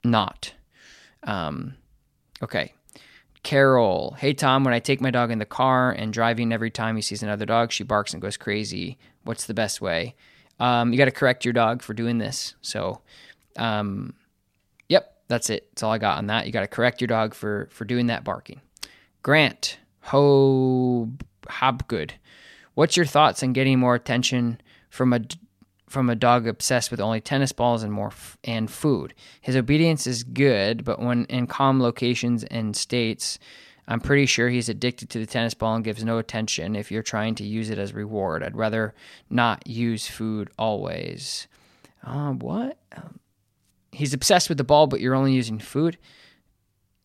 [0.04, 0.52] not.
[1.22, 1.74] Um,
[2.42, 2.74] okay.
[3.42, 6.96] Carol, hey Tom, when I take my dog in the car and driving every time
[6.96, 8.98] he sees another dog, she barks and goes crazy.
[9.24, 10.14] What's the best way?
[10.58, 12.54] Um, you got to correct your dog for doing this.
[12.60, 13.00] So,
[13.56, 14.14] um,
[14.88, 15.70] yep, that's it.
[15.70, 16.46] That's all I got on that.
[16.46, 18.60] You got to correct your dog for for doing that barking.
[19.22, 21.10] Grant, Ho
[21.46, 22.12] Hobgood.
[22.74, 25.20] What's your thoughts on getting more attention from a
[25.88, 29.12] from a dog obsessed with only tennis balls and more f- and food?
[29.40, 33.40] His obedience is good, but when in calm locations and states,
[33.88, 37.02] I'm pretty sure he's addicted to the tennis ball and gives no attention if you're
[37.02, 38.44] trying to use it as reward.
[38.44, 38.94] I'd rather
[39.28, 41.48] not use food always.
[42.04, 42.78] Uh, what?
[42.96, 43.18] Um,
[43.90, 45.98] he's obsessed with the ball, but you're only using food.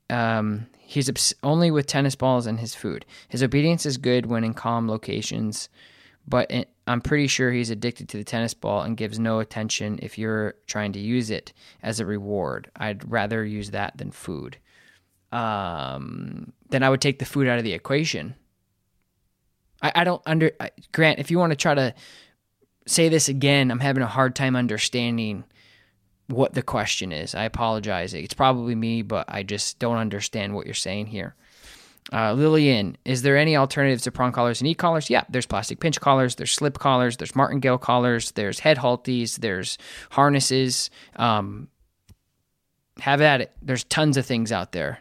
[0.09, 3.05] Um, He's obs- only with tennis balls and his food.
[3.27, 5.67] His obedience is good when in calm locations,
[6.27, 9.97] but it, I'm pretty sure he's addicted to the tennis ball and gives no attention
[10.03, 12.69] if you're trying to use it as a reward.
[12.75, 14.57] I'd rather use that than food.
[15.31, 18.35] Um, then I would take the food out of the equation.
[19.81, 21.17] I, I don't under I, Grant.
[21.17, 21.95] If you want to try to
[22.85, 25.45] say this again, I'm having a hard time understanding
[26.27, 27.35] what the question is.
[27.35, 28.13] I apologize.
[28.13, 31.35] It's probably me, but I just don't understand what you're saying here.
[32.13, 35.09] Uh, Lillian, is there any alternatives to prong collars and e-collars?
[35.09, 39.79] Yeah, there's plastic pinch collars, there's slip collars, there's martingale collars, there's head halties, there's
[40.11, 40.91] harnesses.
[41.15, 41.67] Um,
[42.99, 43.51] have at it.
[43.61, 44.99] There's tons of things out there.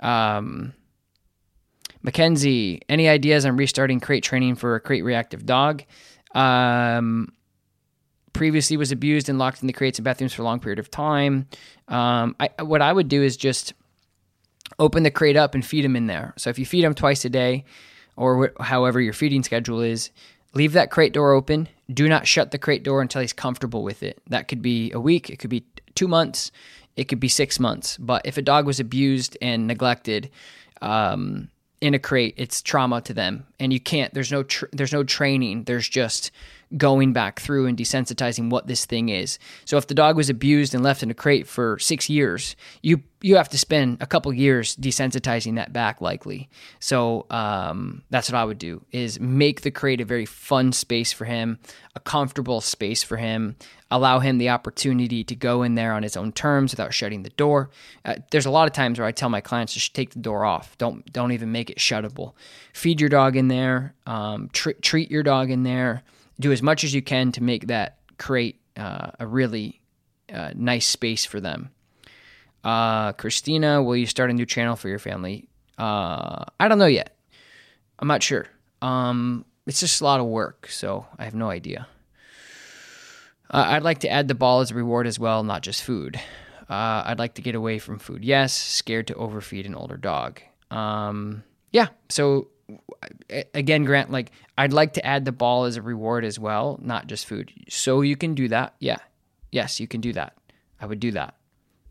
[0.00, 0.74] Um,
[2.02, 5.84] Mackenzie, any ideas on restarting crate training for a crate reactive dog?
[6.34, 7.32] Um,
[8.32, 10.90] previously was abused and locked in the crates and bathrooms for a long period of
[10.90, 11.46] time.
[11.88, 13.74] Um, I, what I would do is just
[14.78, 16.34] open the crate up and feed him in there.
[16.36, 17.64] So if you feed him twice a day,
[18.16, 20.10] or wh- however your feeding schedule is,
[20.54, 21.68] leave that crate door open.
[21.92, 24.20] Do not shut the crate door until he's comfortable with it.
[24.28, 25.64] That could be a week, it could be
[25.94, 26.50] two months,
[26.96, 27.96] it could be six months.
[27.98, 30.30] But if a dog was abused and neglected,
[30.80, 31.48] um,
[31.82, 34.14] in a crate, it's trauma to them, and you can't.
[34.14, 35.64] There's no tr- there's no training.
[35.64, 36.30] There's just
[36.76, 39.38] going back through and desensitizing what this thing is.
[39.64, 43.02] So if the dog was abused and left in a crate for 6 years, you
[43.22, 46.50] you have to spend a couple years desensitizing that back likely.
[46.80, 51.12] So um, that's what I would do is make the crate a very fun space
[51.12, 51.60] for him,
[51.94, 53.56] a comfortable space for him,
[53.92, 57.30] allow him the opportunity to go in there on his own terms without shutting the
[57.30, 57.70] door.
[58.04, 60.44] Uh, there's a lot of times where I tell my clients to take the door
[60.44, 60.76] off.
[60.78, 62.32] Don't don't even make it shuttable.
[62.72, 63.94] Feed your dog in there.
[64.06, 66.02] Um, tr- treat your dog in there.
[66.42, 69.80] Do as much as you can to make that crate uh, a really
[70.32, 71.70] uh, nice space for them.
[72.64, 75.48] Uh, Christina, will you start a new channel for your family?
[75.78, 77.16] Uh, I don't know yet.
[78.00, 78.48] I'm not sure.
[78.80, 81.86] Um, it's just a lot of work, so I have no idea.
[83.48, 86.20] Uh, I'd like to add the ball as a reward as well, not just food.
[86.68, 88.24] Uh, I'd like to get away from food.
[88.24, 90.40] Yes, scared to overfeed an older dog.
[90.72, 92.48] Um, yeah, so
[93.54, 97.06] again, Grant, like I'd like to add the ball as a reward as well, not
[97.06, 97.52] just food.
[97.68, 98.74] So you can do that.
[98.78, 98.98] Yeah,
[99.50, 100.36] yes, you can do that.
[100.80, 101.34] I would do that.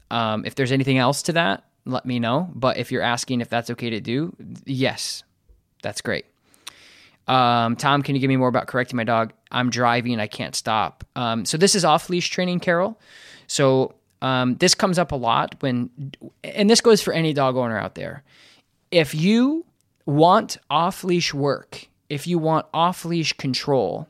[0.09, 2.49] Um, if there's anything else to that, let me know.
[2.53, 5.23] But if you're asking if that's okay to do, yes,
[5.81, 6.25] that's great.
[7.27, 9.31] Um, Tom, can you give me more about correcting my dog?
[9.51, 11.05] I'm driving, I can't stop.
[11.15, 12.99] Um, so this is off leash training, Carol.
[13.47, 15.89] So um, this comes up a lot when,
[16.43, 18.23] and this goes for any dog owner out there.
[18.91, 19.65] If you
[20.05, 24.07] want off leash work, if you want off leash control,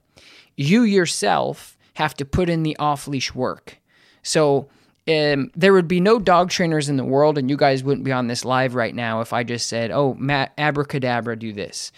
[0.56, 3.78] you yourself have to put in the off leash work.
[4.24, 4.70] So
[5.08, 8.12] um, there would be no dog trainers in the world, and you guys wouldn't be
[8.12, 11.92] on this live right now if I just said, "Oh, Matt, abracadabra, do this."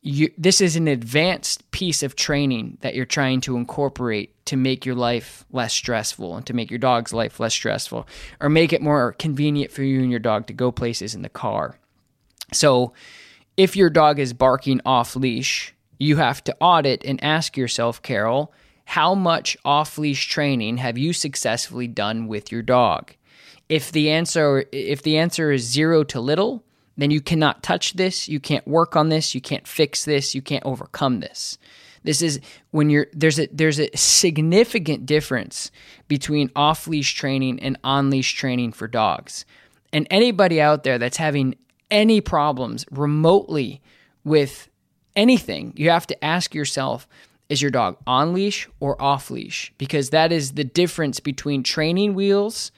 [0.00, 4.86] You, this is an advanced piece of training that you're trying to incorporate to make
[4.86, 8.06] your life less stressful and to make your dog's life less stressful,
[8.40, 11.28] or make it more convenient for you and your dog to go places in the
[11.28, 11.76] car.
[12.52, 12.94] So,
[13.58, 18.54] if your dog is barking off leash, you have to audit and ask yourself, Carol
[18.84, 23.12] how much off leash training have you successfully done with your dog?
[23.68, 26.64] If the answer if the answer is 0 to little,
[26.96, 30.40] then you cannot touch this, you can't work on this, you can't fix this, you
[30.40, 31.58] can't overcome this.
[32.04, 32.40] This is
[32.70, 35.70] when you're there's a there's a significant difference
[36.06, 39.44] between off leash training and on leash training for dogs.
[39.92, 41.56] And anybody out there that's having
[41.90, 43.80] any problems remotely
[44.24, 44.68] with
[45.16, 47.08] anything, you have to ask yourself
[47.48, 49.72] is your dog on leash or off leash?
[49.78, 52.70] Because that is the difference between training wheels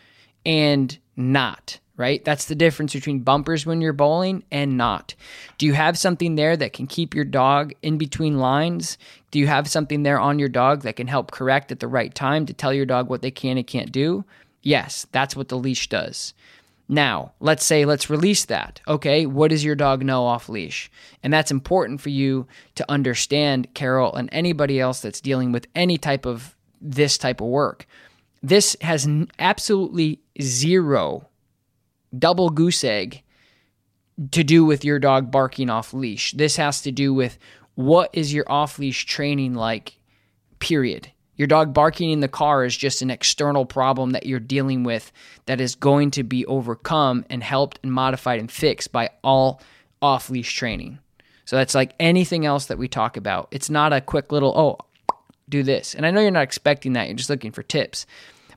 [0.47, 2.25] and not, right?
[2.25, 5.15] That's the difference between bumpers when you're bowling and not.
[5.59, 8.97] Do you have something there that can keep your dog in between lines?
[9.33, 12.15] Do you have something there on your dog that can help correct at the right
[12.15, 14.25] time to tell your dog what they can and can't do?
[14.63, 16.33] Yes, that's what the leash does.
[16.91, 18.81] Now, let's say let's release that.
[18.89, 20.91] Okay, what does your dog know off leash?
[21.23, 25.99] And that's important for you to understand, Carol, and anybody else that's dealing with any
[25.99, 27.87] type of this type of work.
[28.43, 31.29] This has absolutely zero
[32.19, 33.23] double goose egg
[34.33, 36.33] to do with your dog barking off leash.
[36.33, 37.39] This has to do with
[37.77, 39.97] what is your off leash training like,
[40.59, 41.13] period.
[41.41, 45.11] Your dog barking in the car is just an external problem that you're dealing with
[45.47, 49.63] that is going to be overcome and helped and modified and fixed by all
[50.03, 50.99] off leash training.
[51.47, 53.49] So that's like anything else that we talk about.
[53.53, 55.17] It's not a quick little, oh,
[55.49, 55.95] do this.
[55.95, 58.05] And I know you're not expecting that, you're just looking for tips.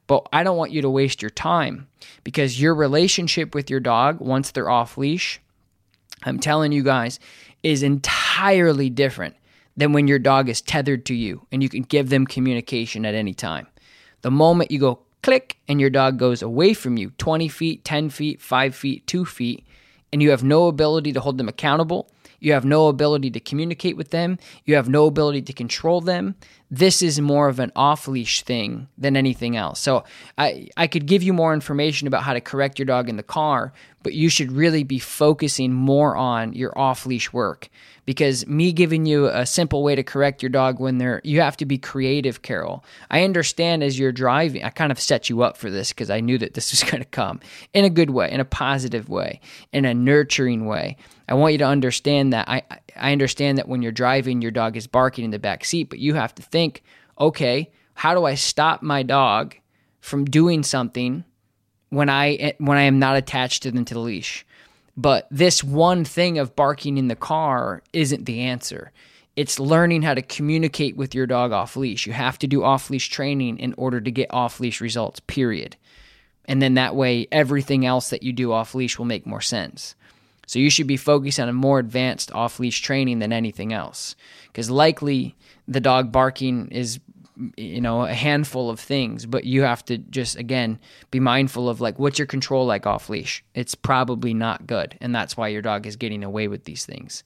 [0.05, 1.87] But I don't want you to waste your time
[2.25, 5.39] because your relationship with your dog, once they're off leash,
[6.23, 7.21] I'm telling you guys,
[7.63, 9.37] is entirely different
[9.75, 13.15] than when your dog is tethered to you and you can give them communication at
[13.15, 13.67] any time.
[14.21, 18.09] The moment you go click and your dog goes away from you 20 feet, 10
[18.09, 19.65] feet, 5 feet, 2 feet,
[20.11, 22.09] and you have no ability to hold them accountable,
[22.39, 26.35] you have no ability to communicate with them, you have no ability to control them,
[26.73, 29.79] this is more of an off leash thing than anything else.
[29.79, 30.05] So
[30.39, 33.21] I, I could give you more information about how to correct your dog in the
[33.21, 37.69] car, but you should really be focusing more on your off leash work.
[38.05, 41.55] Because me giving you a simple way to correct your dog when they're you have
[41.57, 42.83] to be creative carol.
[43.11, 46.19] I understand as you're driving i kind of set you up for this because i
[46.19, 47.39] knew that this was going to come
[47.73, 49.39] in a good way in a positive way
[49.71, 50.97] in a nurturing way.
[51.29, 52.63] I want you to understand that i
[52.95, 55.99] i understand that when you're driving your dog is barking in the back seat but
[55.99, 56.83] you have to think
[57.19, 59.55] okay, how do I stop my dog
[59.99, 61.23] from doing something
[61.89, 64.45] when I when I am not attached to them to the leash?
[64.95, 68.91] But this one thing of barking in the car isn't the answer.
[69.35, 72.05] It's learning how to communicate with your dog off leash.
[72.05, 75.75] You have to do off leash training in order to get off leash results, period.
[76.45, 79.95] And then that way, everything else that you do off leash will make more sense.
[80.53, 84.15] So you should be focused on a more advanced off leash training than anything else.
[84.45, 85.35] Because likely
[85.67, 86.99] the dog barking is
[87.57, 90.77] you know a handful of things but you have to just again
[91.09, 95.15] be mindful of like what's your control like off leash it's probably not good and
[95.15, 97.23] that's why your dog is getting away with these things.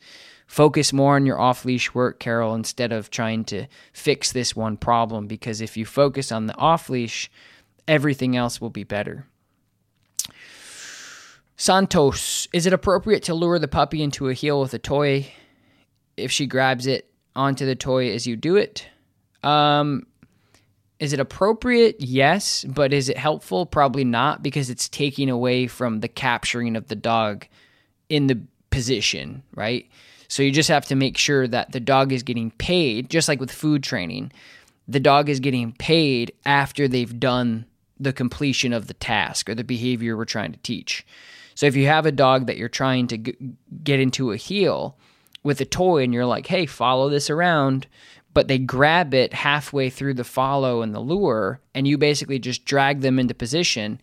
[0.47, 4.77] Focus more on your off leash work carol instead of trying to fix this one
[4.77, 7.29] problem because if you focus on the off leash
[7.89, 9.27] everything else will be better
[11.57, 15.29] santos is it appropriate to lure the puppy into a heel with a toy
[16.15, 18.87] if she grabs it onto the toy as you do it
[19.43, 20.05] um,
[20.99, 21.97] is it appropriate?
[21.99, 23.65] Yes, but is it helpful?
[23.65, 27.45] Probably not because it's taking away from the capturing of the dog
[28.09, 28.41] in the
[28.71, 29.87] position, right?
[30.27, 33.39] So you just have to make sure that the dog is getting paid, just like
[33.39, 34.31] with food training.
[34.87, 37.65] The dog is getting paid after they've done
[37.99, 41.05] the completion of the task or the behavior we're trying to teach.
[41.57, 43.35] So if you have a dog that you're trying to g-
[43.83, 44.95] get into a heel
[45.41, 47.87] with a toy and you're like, hey, follow this around
[48.35, 52.65] but they grab it halfway through the follow and the lure and you basically just
[52.65, 53.99] drag them into position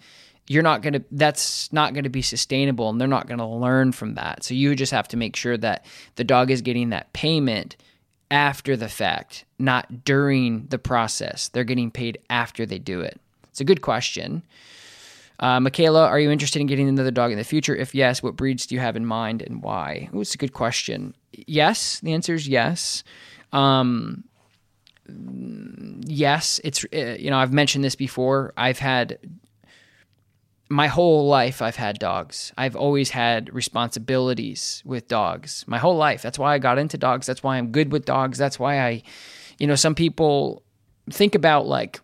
[0.49, 3.47] you're not going to that's not going to be sustainable and they're not going to
[3.47, 4.43] learn from that.
[4.43, 5.87] So you just have to make sure that
[6.17, 7.77] the dog is getting that payment
[8.29, 11.47] after the fact not during the process.
[11.47, 13.21] They're getting paid after they do it.
[13.51, 14.43] It's a good question
[15.41, 17.75] uh, Michaela, are you interested in getting another dog in the future?
[17.75, 20.09] If yes, what breeds do you have in mind and why?
[20.13, 21.15] Oh, it's a good question.
[21.33, 23.03] Yes, the answer is yes.
[23.53, 24.25] Um,
[25.09, 28.53] yes, it's uh, you know I've mentioned this before.
[28.57, 29.19] I've had
[30.69, 32.53] my whole life I've had dogs.
[32.57, 35.65] I've always had responsibilities with dogs.
[35.67, 36.23] My whole life.
[36.23, 37.27] That's why I got into dogs.
[37.27, 38.39] That's why I'm good with dogs.
[38.39, 39.03] That's why I
[39.59, 40.63] you know some people
[41.11, 42.01] think about like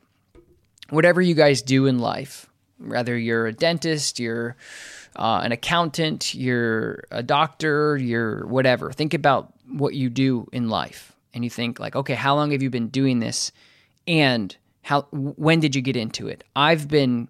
[0.91, 2.50] whatever you guys do in life,
[2.81, 4.57] whether you're a dentist, you're
[5.17, 8.93] uh, an accountant, you're a doctor, you're whatever.
[8.93, 12.63] Think about what you do in life and you think like, okay, how long have
[12.63, 13.53] you been doing this,
[14.07, 16.43] and how when did you get into it?
[16.57, 17.29] I've been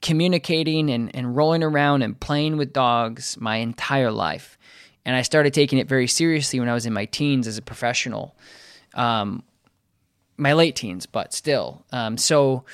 [0.00, 4.58] communicating and, and rolling around and playing with dogs my entire life.
[5.04, 7.62] And I started taking it very seriously when I was in my teens as a
[7.62, 8.36] professional,
[8.94, 9.42] um,
[10.36, 11.84] my late teens, but still.
[11.92, 12.64] Um, so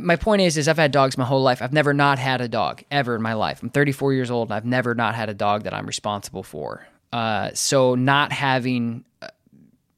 [0.00, 1.62] my point is, is I've had dogs my whole life.
[1.62, 3.62] I've never not had a dog ever in my life.
[3.62, 6.86] I'm 34 years old and I've never not had a dog that I'm responsible for.
[7.12, 9.04] Uh, so not having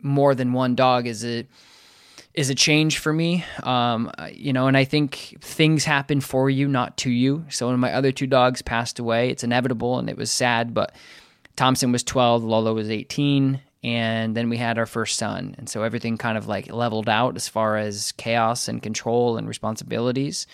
[0.00, 1.46] more than one dog is a
[2.34, 3.44] is a change for me.
[3.62, 7.44] Um, you know, and I think things happen for you, not to you.
[7.50, 10.72] So when my other two dogs passed away, it's inevitable and it was sad.
[10.72, 10.94] But
[11.56, 15.54] Thompson was 12, Lolo was 18, and then we had our first son.
[15.58, 19.48] And so everything kind of like leveled out as far as chaos and control and
[19.48, 20.46] responsibilities.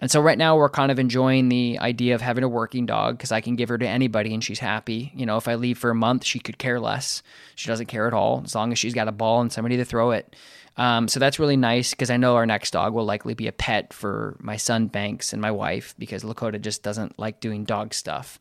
[0.00, 3.16] And so right now we're kind of enjoying the idea of having a working dog
[3.16, 5.12] because I can give her to anybody and she's happy.
[5.14, 7.22] You know, if I leave for a month, she could care less.
[7.54, 9.84] She doesn't care at all as long as she's got a ball and somebody to
[9.84, 10.34] throw it.
[10.76, 13.52] Um, so that's really nice because I know our next dog will likely be a
[13.52, 17.94] pet for my son Banks and my wife because Lakota just doesn't like doing dog
[17.94, 18.40] stuff.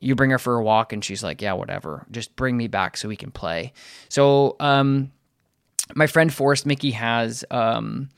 [0.00, 2.06] You bring her for a walk and she's like, yeah, whatever.
[2.10, 3.72] Just bring me back so we can play.
[4.08, 5.12] So um,
[5.94, 7.44] my friend Forrest Mickey has.
[7.50, 8.08] Um,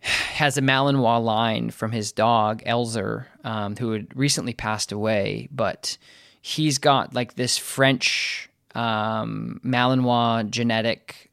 [0.00, 5.98] has a Malinois line from his dog Elzer, um, who had recently passed away, but
[6.40, 11.30] he's got like this French um, Malinois genetic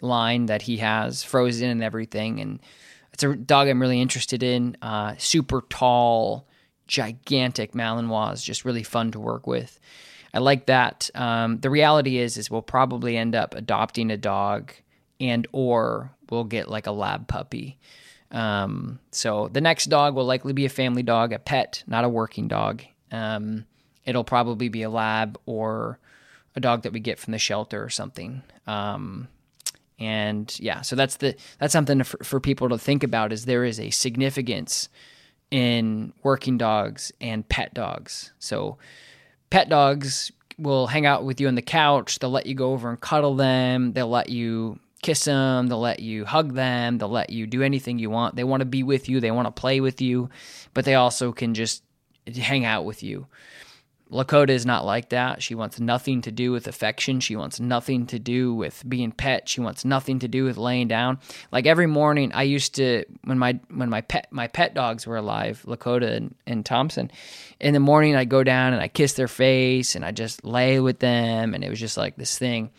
[0.00, 2.60] line that he has frozen and everything, and
[3.12, 4.76] it's a dog I'm really interested in.
[4.82, 6.46] Uh, super tall,
[6.86, 9.78] gigantic Malinois just really fun to work with.
[10.32, 11.10] I like that.
[11.14, 14.72] Um, the reality is, is we'll probably end up adopting a dog,
[15.18, 17.78] and or we'll get like a lab puppy.
[18.30, 22.08] Um, so the next dog will likely be a family dog, a pet, not a
[22.08, 22.82] working dog.
[23.10, 23.64] Um,
[24.04, 25.98] it'll probably be a lab or
[26.54, 28.42] a dog that we get from the shelter or something.
[28.66, 29.28] Um,
[29.98, 33.32] and yeah, so that's the that's something for, for people to think about.
[33.32, 34.88] Is there is a significance
[35.50, 38.32] in working dogs and pet dogs.
[38.38, 38.78] So
[39.50, 42.18] pet dogs will hang out with you on the couch.
[42.18, 43.92] They'll let you go over and cuddle them.
[43.92, 47.98] They'll let you kiss them, they'll let you hug them, they'll let you do anything
[47.98, 48.34] you want.
[48.34, 50.30] They want to be with you, they want to play with you,
[50.74, 51.84] but they also can just
[52.34, 53.26] hang out with you.
[54.10, 55.42] Lakota is not like that.
[55.42, 57.18] She wants nothing to do with affection.
[57.20, 59.48] She wants nothing to do with being pet.
[59.48, 61.18] She wants nothing to do with laying down.
[61.50, 65.16] Like every morning, I used to when my when my pet my pet dogs were
[65.16, 67.10] alive, Lakota and, and Thompson.
[67.58, 70.78] In the morning, I go down and I kiss their face and I just lay
[70.78, 72.70] with them, and it was just like this thing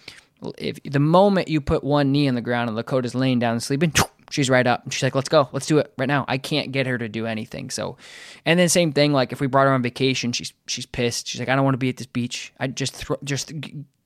[0.57, 3.63] if the moment you put one knee on the ground and Lakota's laying down and
[3.63, 3.93] sleeping,
[4.29, 4.91] she's right up.
[4.91, 7.25] She's like, "Let's go, let's do it right now." I can't get her to do
[7.25, 7.69] anything.
[7.69, 7.97] So,
[8.45, 9.13] and then same thing.
[9.13, 11.27] Like if we brought her on vacation, she's she's pissed.
[11.27, 12.53] She's like, "I don't want to be at this beach.
[12.59, 13.53] I just just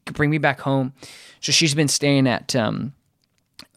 [0.05, 0.93] bring me back home.
[1.39, 2.93] So she's been staying at um,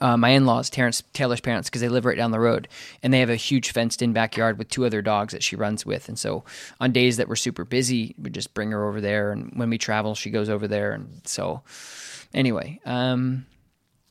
[0.00, 2.68] uh, my in-laws, Terrence Taylor's parents, because they live right down the road,
[3.02, 6.08] and they have a huge fenced-in backyard with two other dogs that she runs with.
[6.08, 6.44] And so,
[6.80, 9.78] on days that we're super busy, we just bring her over there, and when we
[9.78, 10.92] travel, she goes over there.
[10.92, 11.62] And so,
[12.32, 13.46] anyway, um,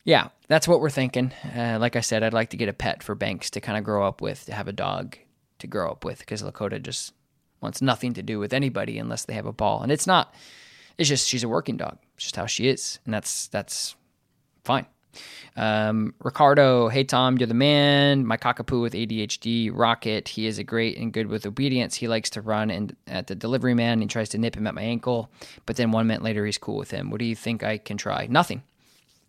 [0.04, 1.32] yeah, that's what we're thinking.
[1.56, 3.84] Uh, like I said, I'd like to get a pet for Banks to kind of
[3.84, 5.18] grow up with, to have a dog
[5.60, 7.14] to grow up with, because Lakota just
[7.62, 10.34] wants nothing to do with anybody unless they have a ball, and it's not.
[10.97, 11.97] It's just she's a working dog.
[12.16, 13.95] It's just how she is, and that's that's
[14.64, 14.86] fine.
[15.56, 18.26] Um, Ricardo, hey Tom, you're the man.
[18.26, 20.28] My cockapoo with ADHD, Rocket.
[20.28, 21.95] He is a great and good with obedience.
[21.95, 24.01] He likes to run and at the delivery man.
[24.01, 25.32] He tries to nip him at my ankle,
[25.66, 27.10] but then one minute later he's cool with him.
[27.10, 28.28] What do you think I can try?
[28.28, 28.64] Nothing.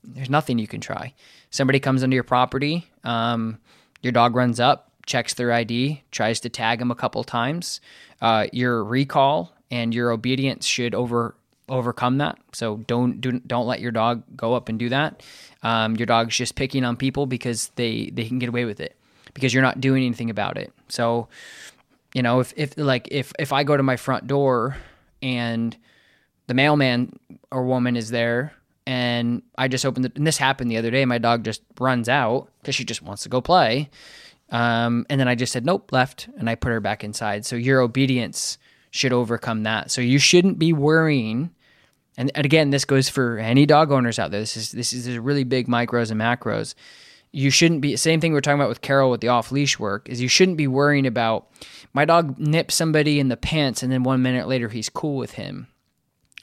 [0.05, 1.15] There's nothing you can try.
[1.51, 3.59] Somebody comes into your property, um,
[4.03, 7.81] your dog runs up, checks their ID, tries to tag him a couple times.
[8.21, 11.35] Uh, your recall and your obedience should over
[11.69, 12.39] overcome that.
[12.53, 15.23] So don't do, don't let your dog go up and do that.
[15.63, 18.97] Um, your dog's just picking on people because they they can get away with it
[19.33, 20.73] because you're not doing anything about it.
[20.89, 21.29] So
[22.15, 24.77] you know if if like if if I go to my front door
[25.23, 25.77] and
[26.47, 27.19] the mailman
[27.51, 28.53] or woman is there
[28.87, 32.09] and I just opened it and this happened the other day my dog just runs
[32.09, 33.89] out because she just wants to go play
[34.51, 37.57] um, and then I just said nope left and I put her back inside so
[37.57, 38.59] your obedience
[38.95, 39.91] should overcome that.
[39.91, 41.51] So you shouldn't be worrying.
[42.17, 44.39] And, and again, this goes for any dog owners out there.
[44.39, 46.77] This is this is really big micros and macros.
[47.33, 49.81] You shouldn't be same thing we are talking about with Carol with the off leash
[49.81, 51.51] work is you shouldn't be worrying about
[51.93, 55.33] my dog nips somebody in the pants and then one minute later he's cool with
[55.33, 55.67] him.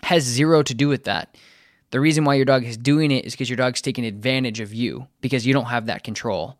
[0.03, 1.37] Has zero to do with that.
[1.91, 4.73] The reason why your dog is doing it is because your dog's taking advantage of
[4.73, 6.57] you because you don't have that control.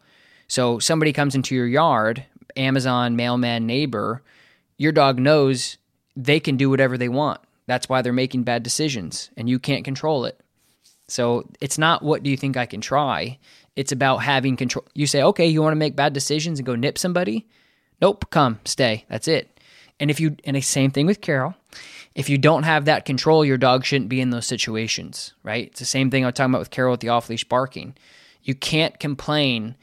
[0.47, 2.25] So somebody comes into your yard,
[2.57, 4.21] Amazon, mailman, neighbor,
[4.77, 5.77] your dog knows
[6.15, 7.39] they can do whatever they want.
[7.67, 10.39] That's why they're making bad decisions and you can't control it.
[11.07, 13.37] So it's not what do you think I can try?
[13.75, 14.85] It's about having control.
[14.93, 17.47] You say, okay, you want to make bad decisions and go nip somebody?
[18.01, 19.05] Nope, come, stay.
[19.07, 19.59] That's it.
[19.99, 21.55] And if you, and the same thing with Carol,
[22.15, 25.67] if you don't have that control, your dog shouldn't be in those situations, right?
[25.67, 27.95] It's the same thing I was talking about with Carol with the off leash barking.
[28.43, 29.75] You can't complain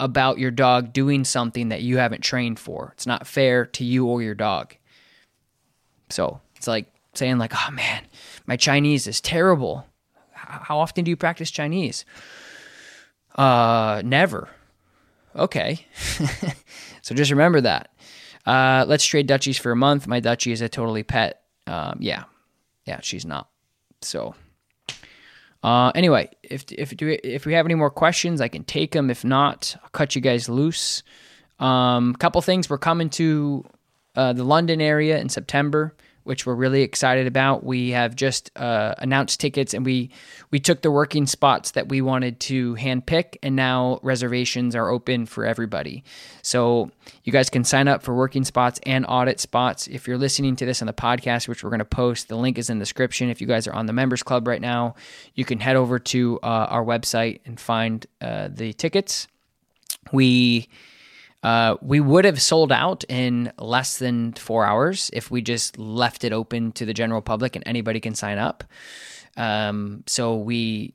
[0.00, 2.92] about your dog doing something that you haven't trained for.
[2.94, 4.74] It's not fair to you or your dog.
[6.10, 8.04] So it's like saying like, oh man,
[8.46, 9.86] my Chinese is terrible.
[10.32, 12.04] How often do you practice Chinese?
[13.34, 14.48] Uh, never.
[15.34, 15.86] Okay.
[17.02, 17.90] so just remember that.
[18.46, 20.06] Uh, let's trade Dutchies for a month.
[20.06, 21.42] My Dutchie is a totally pet.
[21.66, 22.24] Um, yeah,
[22.84, 23.48] yeah, she's not.
[24.02, 24.34] So,
[25.62, 29.10] uh, anyway, if if do if we have any more questions, I can take them.
[29.10, 31.02] If not, I'll cut you guys loose.
[31.58, 32.68] Um, couple things.
[32.68, 33.64] We're coming to
[34.16, 35.94] uh, the London area in September,
[36.24, 37.64] which we're really excited about.
[37.64, 40.10] We have just uh, announced tickets, and we
[40.50, 45.26] we took the working spots that we wanted to handpick, and now reservations are open
[45.26, 46.02] for everybody.
[46.42, 46.90] So
[47.22, 49.86] you guys can sign up for working spots and audit spots.
[49.86, 52.58] If you're listening to this on the podcast, which we're going to post, the link
[52.58, 53.30] is in the description.
[53.30, 54.94] If you guys are on the members club right now,
[55.34, 59.28] you can head over to uh, our website and find uh, the tickets.
[60.12, 60.68] We
[61.44, 66.24] uh, we would have sold out in less than four hours if we just left
[66.24, 68.64] it open to the general public and anybody can sign up.
[69.36, 70.94] Um, so we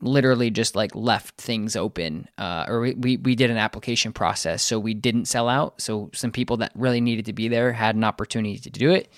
[0.00, 4.62] literally just like left things open, uh, or we, we, we did an application process.
[4.62, 5.80] So we didn't sell out.
[5.80, 9.08] So some people that really needed to be there had an opportunity to do it.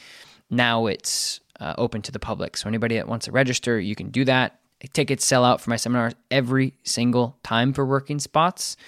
[0.49, 2.57] Now it's uh, open to the public.
[2.57, 4.59] So anybody that wants to register, you can do that.
[4.95, 8.79] Tickets sell out for my seminars every single time for working spots.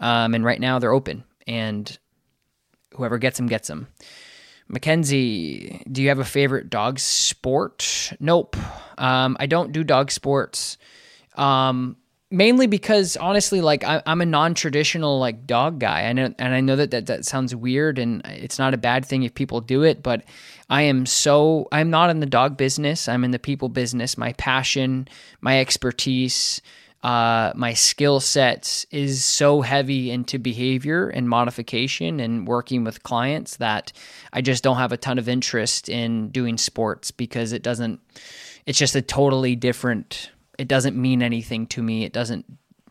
[0.00, 1.98] Um, and right now they're open, and
[2.94, 3.86] whoever gets them gets them.
[4.68, 8.12] Mackenzie, do you have a favorite dog sport?
[8.20, 8.56] Nope.
[8.98, 10.78] Um, I don't do dog sports.
[11.34, 11.96] Um,
[12.30, 16.04] mainly because honestly, like I, am a non-traditional like dog guy.
[16.04, 19.04] I know, and I know that, that that sounds weird, and it's not a bad
[19.04, 20.02] thing if people do it.
[20.02, 20.22] But
[20.68, 23.08] I am so I'm not in the dog business.
[23.08, 24.16] I'm in the people business.
[24.16, 25.08] My passion,
[25.40, 26.62] my expertise,
[27.02, 33.56] uh, my skill sets is so heavy into behavior and modification and working with clients
[33.56, 33.92] that
[34.34, 38.00] I just don't have a ton of interest in doing sports because it doesn't,
[38.66, 42.04] it's just a totally different, it doesn't mean anything to me.
[42.04, 42.44] It doesn't,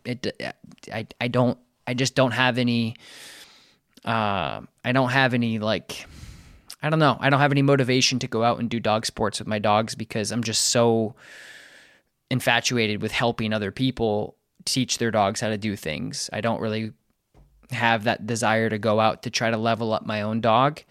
[0.05, 0.55] it,
[0.91, 2.95] I, I don't, I just don't have any,
[4.05, 6.07] uh, I don't have any like,
[6.81, 7.17] I don't know.
[7.19, 9.93] I don't have any motivation to go out and do dog sports with my dogs
[9.93, 11.13] because I'm just so,
[12.29, 16.29] infatuated with helping other people teach their dogs how to do things.
[16.31, 16.93] I don't really
[17.71, 20.81] have that desire to go out to try to level up my own dog.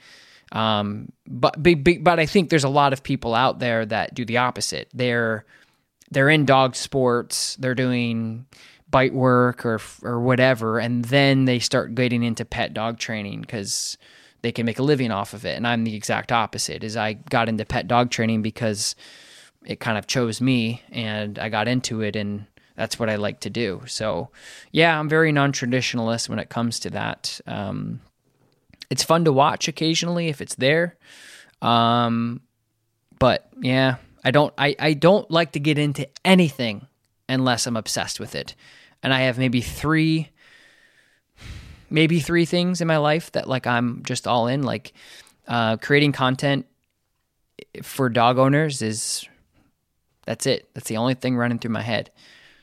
[0.52, 4.24] Um, but, but but I think there's a lot of people out there that do
[4.24, 4.88] the opposite.
[4.94, 5.44] They're
[6.10, 7.56] they're in dog sports.
[7.56, 8.46] They're doing
[8.90, 13.98] bite work or or whatever, and then they start getting into pet dog training because
[14.40, 15.56] they can make a living off of it.
[15.56, 16.82] And I'm the exact opposite.
[16.82, 18.94] Is I got into pet dog training because
[19.64, 22.46] it kind of chose me, and I got into it, and
[22.76, 23.82] that's what I like to do.
[23.86, 24.30] So,
[24.70, 27.40] yeah, I'm very non-traditionalist when it comes to that.
[27.46, 28.00] Um,
[28.90, 30.96] it's fun to watch occasionally if it's there.
[31.60, 32.40] Um,
[33.18, 36.86] but yeah, I don't I, I don't like to get into anything
[37.28, 38.54] unless I'm obsessed with it.
[39.02, 40.30] And I have maybe three
[41.90, 44.62] maybe three things in my life that like I'm just all in.
[44.62, 44.92] Like
[45.46, 46.66] uh, creating content
[47.82, 49.26] for dog owners is
[50.28, 50.68] that's it.
[50.74, 52.10] That's the only thing running through my head.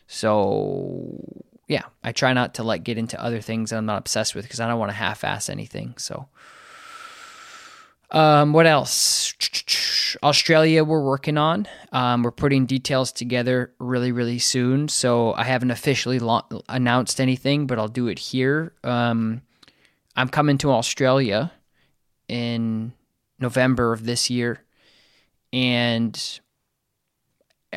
[0.05, 1.19] So
[1.67, 4.45] yeah, I try not to like get into other things that I'm not obsessed with
[4.45, 5.95] because I don't want to half-ass anything.
[5.97, 6.27] So,
[8.11, 9.33] um, what else?
[10.21, 11.67] Australia, we're working on.
[11.91, 14.87] Um, we're putting details together really, really soon.
[14.87, 18.73] So I haven't officially la- announced anything, but I'll do it here.
[18.83, 19.41] Um,
[20.15, 21.51] I'm coming to Australia
[22.27, 22.93] in
[23.39, 24.61] November of this year,
[25.51, 26.39] and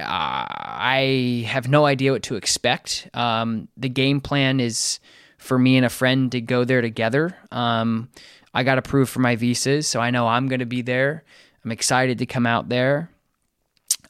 [0.05, 3.09] I have no idea what to expect.
[3.15, 5.01] Um, the game plan is
[5.39, 7.37] for me and a friend to go there together.
[7.51, 8.09] Um,
[8.53, 11.25] I got approved for my visas, so I know I'm going to be there.
[11.65, 13.11] I'm excited to come out there.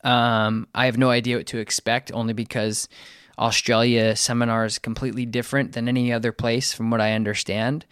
[0.05, 2.89] Um, I have no idea what to expect, only because
[3.39, 7.85] Australia seminar is completely different than any other place, from what I understand.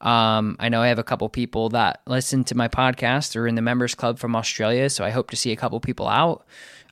[0.00, 3.54] Um, I know I have a couple people that listen to my podcast or in
[3.54, 6.44] the members club from Australia, so I hope to see a couple people out.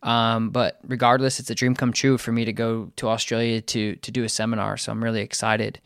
[0.03, 3.97] Um, but regardless, it's a dream come true for me to go to Australia to
[3.97, 4.77] to do a seminar.
[4.77, 5.81] So I'm really excited.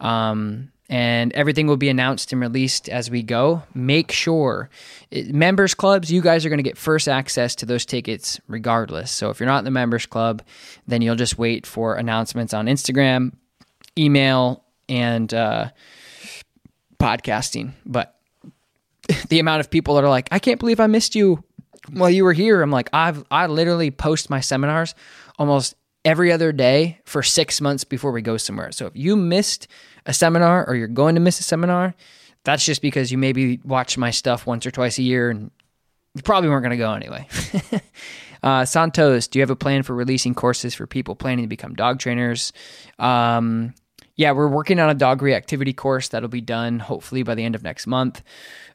[0.00, 3.62] Um, and everything will be announced and released as we go.
[3.74, 4.70] Make sure
[5.12, 9.10] members clubs, you guys are going to get first access to those tickets regardless.
[9.10, 10.42] So if you're not in the members club,
[10.86, 13.34] then you'll just wait for announcements on Instagram,
[13.98, 15.68] email, and uh,
[16.98, 17.72] podcasting.
[17.84, 18.18] But
[19.28, 21.44] the amount of people that are like, I can't believe I missed you
[21.92, 24.94] while you were here, I'm like, I've I literally post my seminars
[25.38, 25.74] almost
[26.04, 28.72] every other day for six months before we go somewhere.
[28.72, 29.68] So if you missed
[30.06, 31.94] a seminar or you're going to miss a seminar,
[32.44, 35.50] that's just because you maybe watch my stuff once or twice a year and
[36.14, 37.26] you probably weren't going to go anyway.
[38.42, 41.74] uh, Santos, do you have a plan for releasing courses for people planning to become
[41.74, 42.52] dog trainers?
[42.98, 43.74] Um,
[44.18, 47.54] yeah, we're working on a dog reactivity course that'll be done hopefully by the end
[47.54, 48.20] of next month.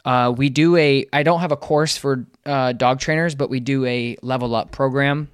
[0.06, 3.60] Uh, we do a, I don't have a course for uh, dog trainers, but we
[3.60, 5.30] do a level up program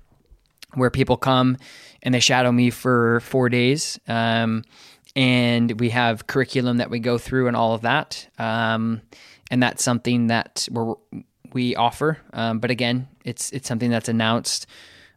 [0.73, 1.57] where people come
[2.01, 3.99] and they shadow me for four days.
[4.07, 4.63] Um,
[5.15, 8.27] and we have curriculum that we go through and all of that.
[8.39, 9.03] Um,
[9.51, 12.19] and that's something that we we offer.
[12.33, 14.67] Um, but again, it's it's something that's announced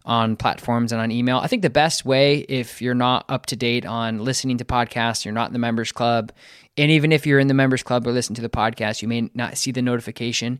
[0.05, 1.38] on platforms and on email.
[1.38, 5.24] I think the best way, if you're not up to date on listening to podcasts,
[5.24, 6.32] you're not in the members club,
[6.76, 9.30] and even if you're in the members club or listen to the podcast, you may
[9.34, 10.59] not see the notification.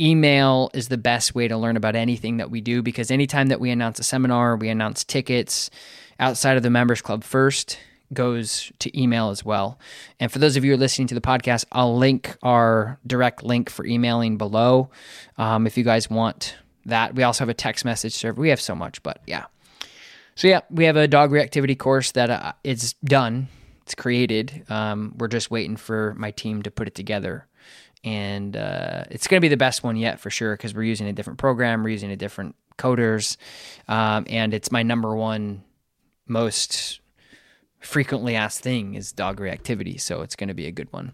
[0.00, 3.60] Email is the best way to learn about anything that we do because anytime that
[3.60, 5.70] we announce a seminar, we announce tickets
[6.18, 7.78] outside of the members club first
[8.12, 9.78] goes to email as well.
[10.18, 13.42] And for those of you who are listening to the podcast, I'll link our direct
[13.42, 14.90] link for emailing below
[15.38, 16.56] um, if you guys want
[16.86, 17.14] that.
[17.14, 18.40] We also have a text message server.
[18.40, 19.46] We have so much, but yeah.
[20.34, 23.48] So yeah, we have a dog reactivity course that uh, is done
[23.90, 24.64] it's created.
[24.68, 27.48] Um, we're just waiting for my team to put it together.
[28.04, 31.08] And uh, it's going to be the best one yet for sure because we're using
[31.08, 33.36] a different program, we're using a different coders,
[33.88, 35.64] um, and it's my number one
[36.28, 37.00] most
[37.80, 40.00] frequently asked thing is dog reactivity.
[40.00, 41.12] So it's going to be a good one.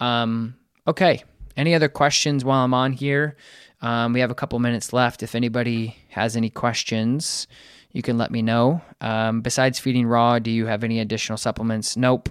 [0.00, 1.24] Um, okay.
[1.58, 3.36] Any other questions while I'm on here?
[3.80, 5.22] Um, we have a couple minutes left.
[5.22, 7.46] If anybody has any questions,
[7.92, 8.82] you can let me know.
[9.00, 11.96] Um, besides feeding raw, do you have any additional supplements?
[11.96, 12.28] Nope.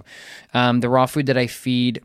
[0.54, 2.02] Um, the raw food that I feed,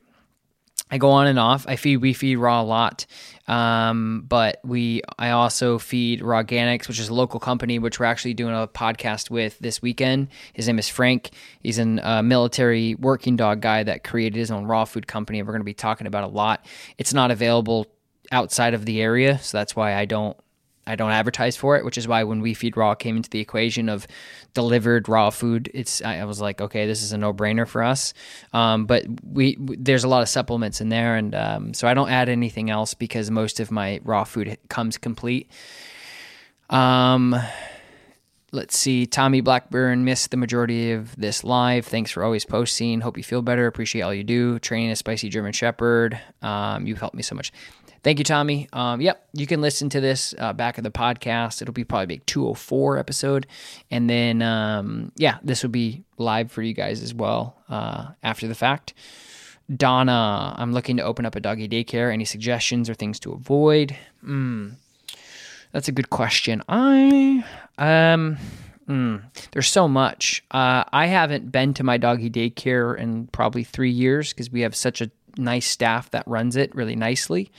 [0.89, 1.65] I go on and off.
[1.67, 3.05] I feed we feed raw a lot,
[3.47, 8.05] um, but we I also feed Raw Organics, which is a local company, which we're
[8.05, 10.29] actually doing a podcast with this weekend.
[10.53, 11.31] His name is Frank.
[11.61, 15.39] He's a uh, military working dog guy that created his own raw food company.
[15.39, 16.65] And we're going to be talking about a lot.
[16.97, 17.87] It's not available
[18.33, 20.35] outside of the area, so that's why I don't
[20.85, 23.39] I don't advertise for it, which is why when We Feed Raw came into the
[23.39, 24.05] equation of
[24.53, 28.13] delivered raw food, it's I was like, okay, this is a no brainer for us.
[28.51, 32.09] Um, but we, there's a lot of supplements in there, and um, so I don't
[32.09, 35.49] add anything else because most of my raw food comes complete.
[36.69, 37.35] Um,
[38.51, 39.05] let's see.
[39.05, 41.85] Tommy Blackburn missed the majority of this live.
[41.85, 42.99] Thanks for always posting.
[42.99, 43.67] Hope you feel better.
[43.67, 44.59] Appreciate all you do.
[44.59, 46.19] Training a spicy German Shepherd.
[46.41, 47.53] Um, you've helped me so much.
[48.03, 48.67] Thank you, Tommy.
[48.73, 51.61] Um, yep, you can listen to this uh, back of the podcast.
[51.61, 53.47] It'll be probably big 204 episode.
[53.89, 58.45] And then, um, yeah, this will be live for you guys as well uh, after
[58.49, 58.93] the fact.
[59.73, 62.11] Donna, I'm looking to open up a doggy daycare.
[62.11, 63.95] Any suggestions or things to avoid?
[64.21, 64.73] Mm,
[65.71, 66.61] that's a good question.
[66.67, 67.45] I,
[67.77, 68.37] um,
[68.85, 69.23] mm,
[69.53, 70.43] there's so much.
[70.51, 74.75] Uh, I haven't been to my doggy daycare in probably three years because we have
[74.75, 77.49] such a nice staff that runs it really nicely.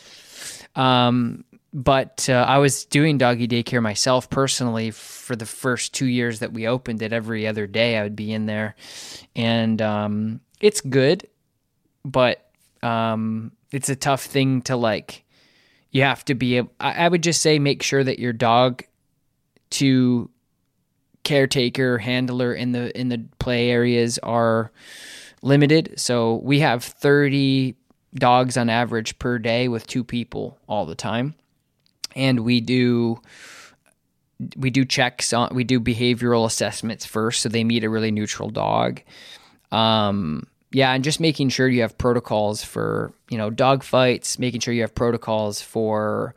[0.77, 6.39] Um, but uh, I was doing doggy daycare myself personally for the first two years
[6.39, 7.13] that we opened it.
[7.13, 8.77] Every other day, I would be in there,
[9.35, 11.27] and um, it's good,
[12.05, 12.49] but
[12.83, 15.25] um, it's a tough thing to like.
[15.91, 16.61] You have to be.
[16.61, 18.85] I, I would just say make sure that your dog
[19.71, 20.31] to
[21.25, 24.71] caretaker handler in the in the play areas are
[25.43, 25.95] limited.
[25.99, 27.75] So we have thirty
[28.15, 31.35] dogs on average per day with two people all the time.
[32.15, 33.21] And we do
[34.57, 38.51] we do checks on we do behavioral assessments first so they meet a really neutral
[38.51, 39.01] dog.
[39.73, 44.61] Um yeah, and just making sure you have protocols for, you know, dog fights, making
[44.61, 46.35] sure you have protocols for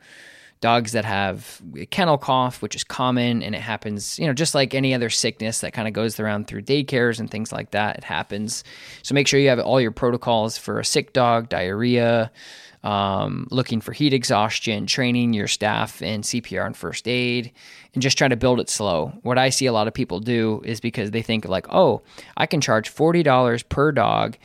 [0.60, 4.74] dogs that have kennel cough, which is common and it happens, you know, just like
[4.74, 7.98] any other sickness that kind of goes around through daycares and things like that.
[7.98, 8.64] It happens.
[9.02, 12.30] So make sure you have all your protocols for a sick dog, diarrhea,
[12.82, 17.52] um, looking for heat exhaustion, training your staff in CPR and first aid,
[17.94, 19.12] and just try to build it slow.
[19.22, 22.02] What I see a lot of people do is because they think, like, oh,
[22.36, 24.36] I can charge $40 per dog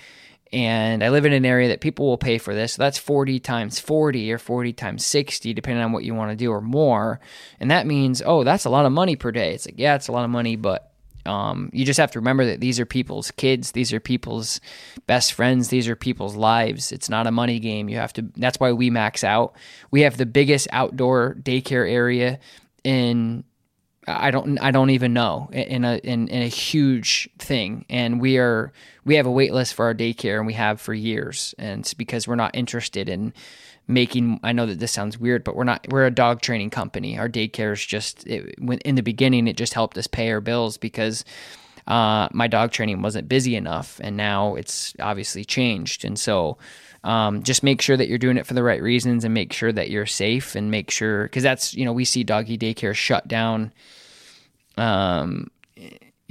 [0.54, 2.74] and I live in an area that people will pay for this.
[2.74, 6.36] So that's 40 times 40 or 40 times 60, depending on what you want to
[6.36, 7.20] do or more.
[7.60, 9.56] And that means, oh, that's a lot of money per day.
[9.56, 10.92] It's like, yeah, it's a lot of money, but
[11.26, 14.62] um, you just have to remember that these are people's kids, these are people's
[15.08, 16.92] best friends, these are people's lives.
[16.92, 17.90] It's not a money game.
[17.90, 18.28] You have to.
[18.36, 19.56] That's why we max out.
[19.90, 22.40] We have the biggest outdoor daycare area
[22.84, 23.44] in
[24.08, 27.86] I don't I don't even know in a in, in a huge thing.
[27.90, 28.72] And we are
[29.06, 31.56] we have a wait list for our daycare and we have for years.
[31.58, 33.34] And it's because we're not interested in
[33.88, 37.18] making I know that this sounds weird but we're not we're a dog training company.
[37.18, 40.78] Our daycare is just it, in the beginning it just helped us pay our bills
[40.78, 41.24] because
[41.88, 44.00] uh, my dog training wasn't busy enough.
[44.04, 46.06] And now it's obviously changed.
[46.06, 46.58] And so
[47.04, 49.72] um, just make sure that you're doing it for the right reasons and make sure
[49.72, 53.28] that you're safe and make sure because that's you know we see doggy daycare shut
[53.28, 53.74] down
[54.78, 55.50] um,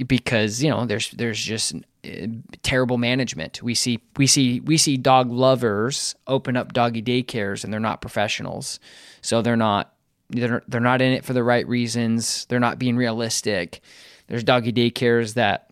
[0.05, 2.27] because you know there's there's just uh,
[2.63, 3.61] terrible management.
[3.61, 8.01] We see we see we see dog lovers open up doggy daycares and they're not
[8.01, 8.79] professionals,
[9.21, 9.93] so they're not
[10.29, 12.45] they're they're not in it for the right reasons.
[12.45, 13.81] They're not being realistic.
[14.27, 15.69] There's doggy daycares that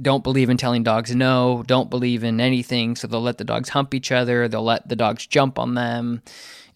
[0.00, 2.96] don't believe in telling dogs no, don't believe in anything.
[2.96, 6.22] So they'll let the dogs hump each other, they'll let the dogs jump on them.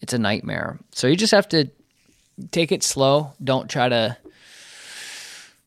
[0.00, 0.78] It's a nightmare.
[0.92, 1.70] So you just have to
[2.50, 3.32] take it slow.
[3.42, 4.16] Don't try to,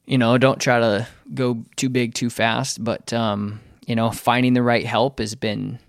[0.05, 2.83] you know, don't try to go too big too fast.
[2.83, 5.79] But, um, you know, finding the right help has been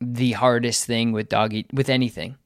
[0.00, 2.36] the hardest thing with doggy, with anything.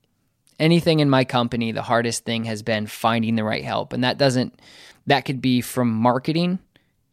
[0.59, 3.93] Anything in my company, the hardest thing has been finding the right help.
[3.93, 4.61] And that doesn't,
[5.07, 6.59] that could be from marketing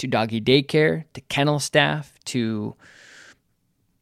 [0.02, 2.76] to doggy daycare to kennel staff to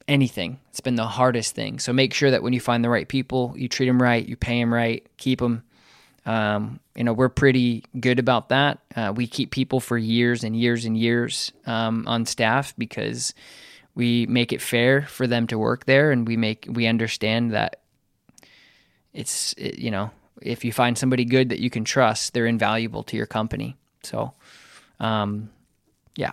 [0.08, 0.60] anything.
[0.70, 1.80] It's been the hardest thing.
[1.80, 4.36] So make sure that when you find the right people, you treat them right, you
[4.36, 5.64] pay them right, keep them.
[6.26, 8.80] Um, you know, we're pretty good about that.
[8.95, 13.34] Uh, we keep people for years and years and years um, on staff because
[13.95, 17.82] we make it fair for them to work there, and we make we understand that
[19.14, 23.04] it's it, you know if you find somebody good that you can trust, they're invaluable
[23.04, 23.76] to your company.
[24.04, 24.34] So,
[25.00, 25.50] um,
[26.20, 26.32] yeah.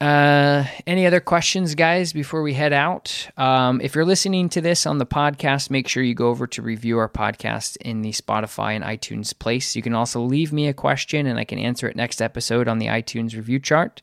[0.00, 3.28] Uh, any other questions, guys, before we head out?
[3.36, 6.60] Um, if you're listening to this on the podcast, make sure you go over to
[6.60, 9.76] review our podcast in the Spotify and iTunes place.
[9.76, 12.78] You can also leave me a question and I can answer it next episode on
[12.78, 14.02] the iTunes review chart.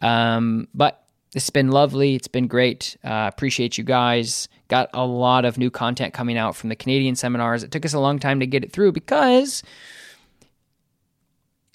[0.00, 1.04] Um, but
[1.34, 2.16] it's been lovely.
[2.16, 2.96] It's been great.
[3.04, 4.48] Uh, appreciate you guys.
[4.68, 7.62] Got a lot of new content coming out from the Canadian seminars.
[7.62, 9.62] It took us a long time to get it through because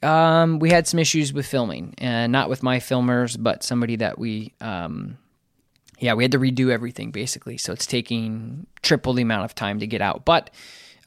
[0.06, 4.20] um, we had some issues with filming, and not with my filmers, but somebody that
[4.20, 5.18] we, um,
[6.00, 7.58] yeah, we had to redo everything basically.
[7.58, 10.24] So it's taking triple the amount of time to get out.
[10.24, 10.52] But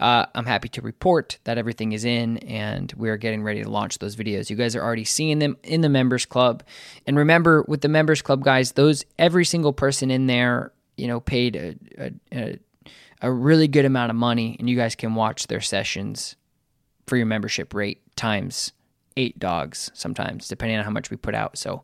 [0.01, 3.99] uh, I'm happy to report that everything is in, and we're getting ready to launch
[3.99, 4.51] those videos.
[4.51, 6.62] You guys are already seeing them in the members club,
[7.07, 11.20] and remember, with the members club guys, those every single person in there, you know,
[11.20, 12.59] paid a, a, a,
[13.22, 16.36] a really good amount of money, and you guys can watch their sessions
[17.07, 18.72] for your membership rate times
[19.19, 21.59] eight dogs sometimes, depending on how much we put out.
[21.59, 21.83] So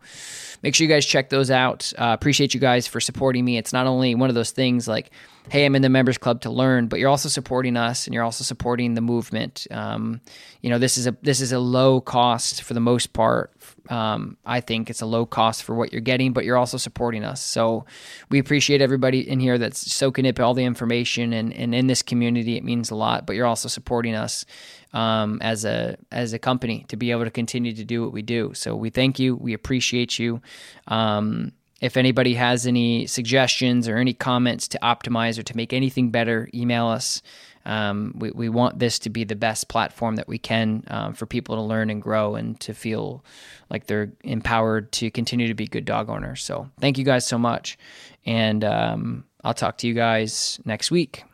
[0.62, 1.92] make sure you guys check those out.
[1.98, 3.58] Uh, appreciate you guys for supporting me.
[3.58, 5.10] It's not only one of those things like,
[5.50, 8.22] hey, I'm in the members club to learn, but you're also supporting us and you're
[8.22, 9.66] also supporting the movement.
[9.70, 10.20] Um,
[10.62, 13.52] you know, this is a this is a low cost for the most part.
[13.90, 17.24] Um, I think it's a low cost for what you're getting, but you're also supporting
[17.24, 17.42] us.
[17.42, 17.84] So
[18.30, 22.02] we appreciate everybody in here that's soaking up all the information and, and in this
[22.02, 22.56] community.
[22.56, 24.46] It means a lot, but you're also supporting us
[24.94, 28.22] um, as a as a company to be able to continue to do what we
[28.22, 28.54] do.
[28.54, 29.36] So we thank you.
[29.36, 30.40] We appreciate you.
[30.86, 36.10] Um, if anybody has any suggestions or any comments to optimize or to make anything
[36.10, 37.20] better, email us.
[37.66, 41.26] Um, we, we want this to be the best platform that we can um, for
[41.26, 43.24] people to learn and grow and to feel
[43.70, 46.42] like they're empowered to continue to be good dog owners.
[46.42, 47.78] So thank you guys so much.
[48.24, 51.24] And um, I'll talk to you guys next week.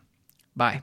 [0.57, 0.83] Bye.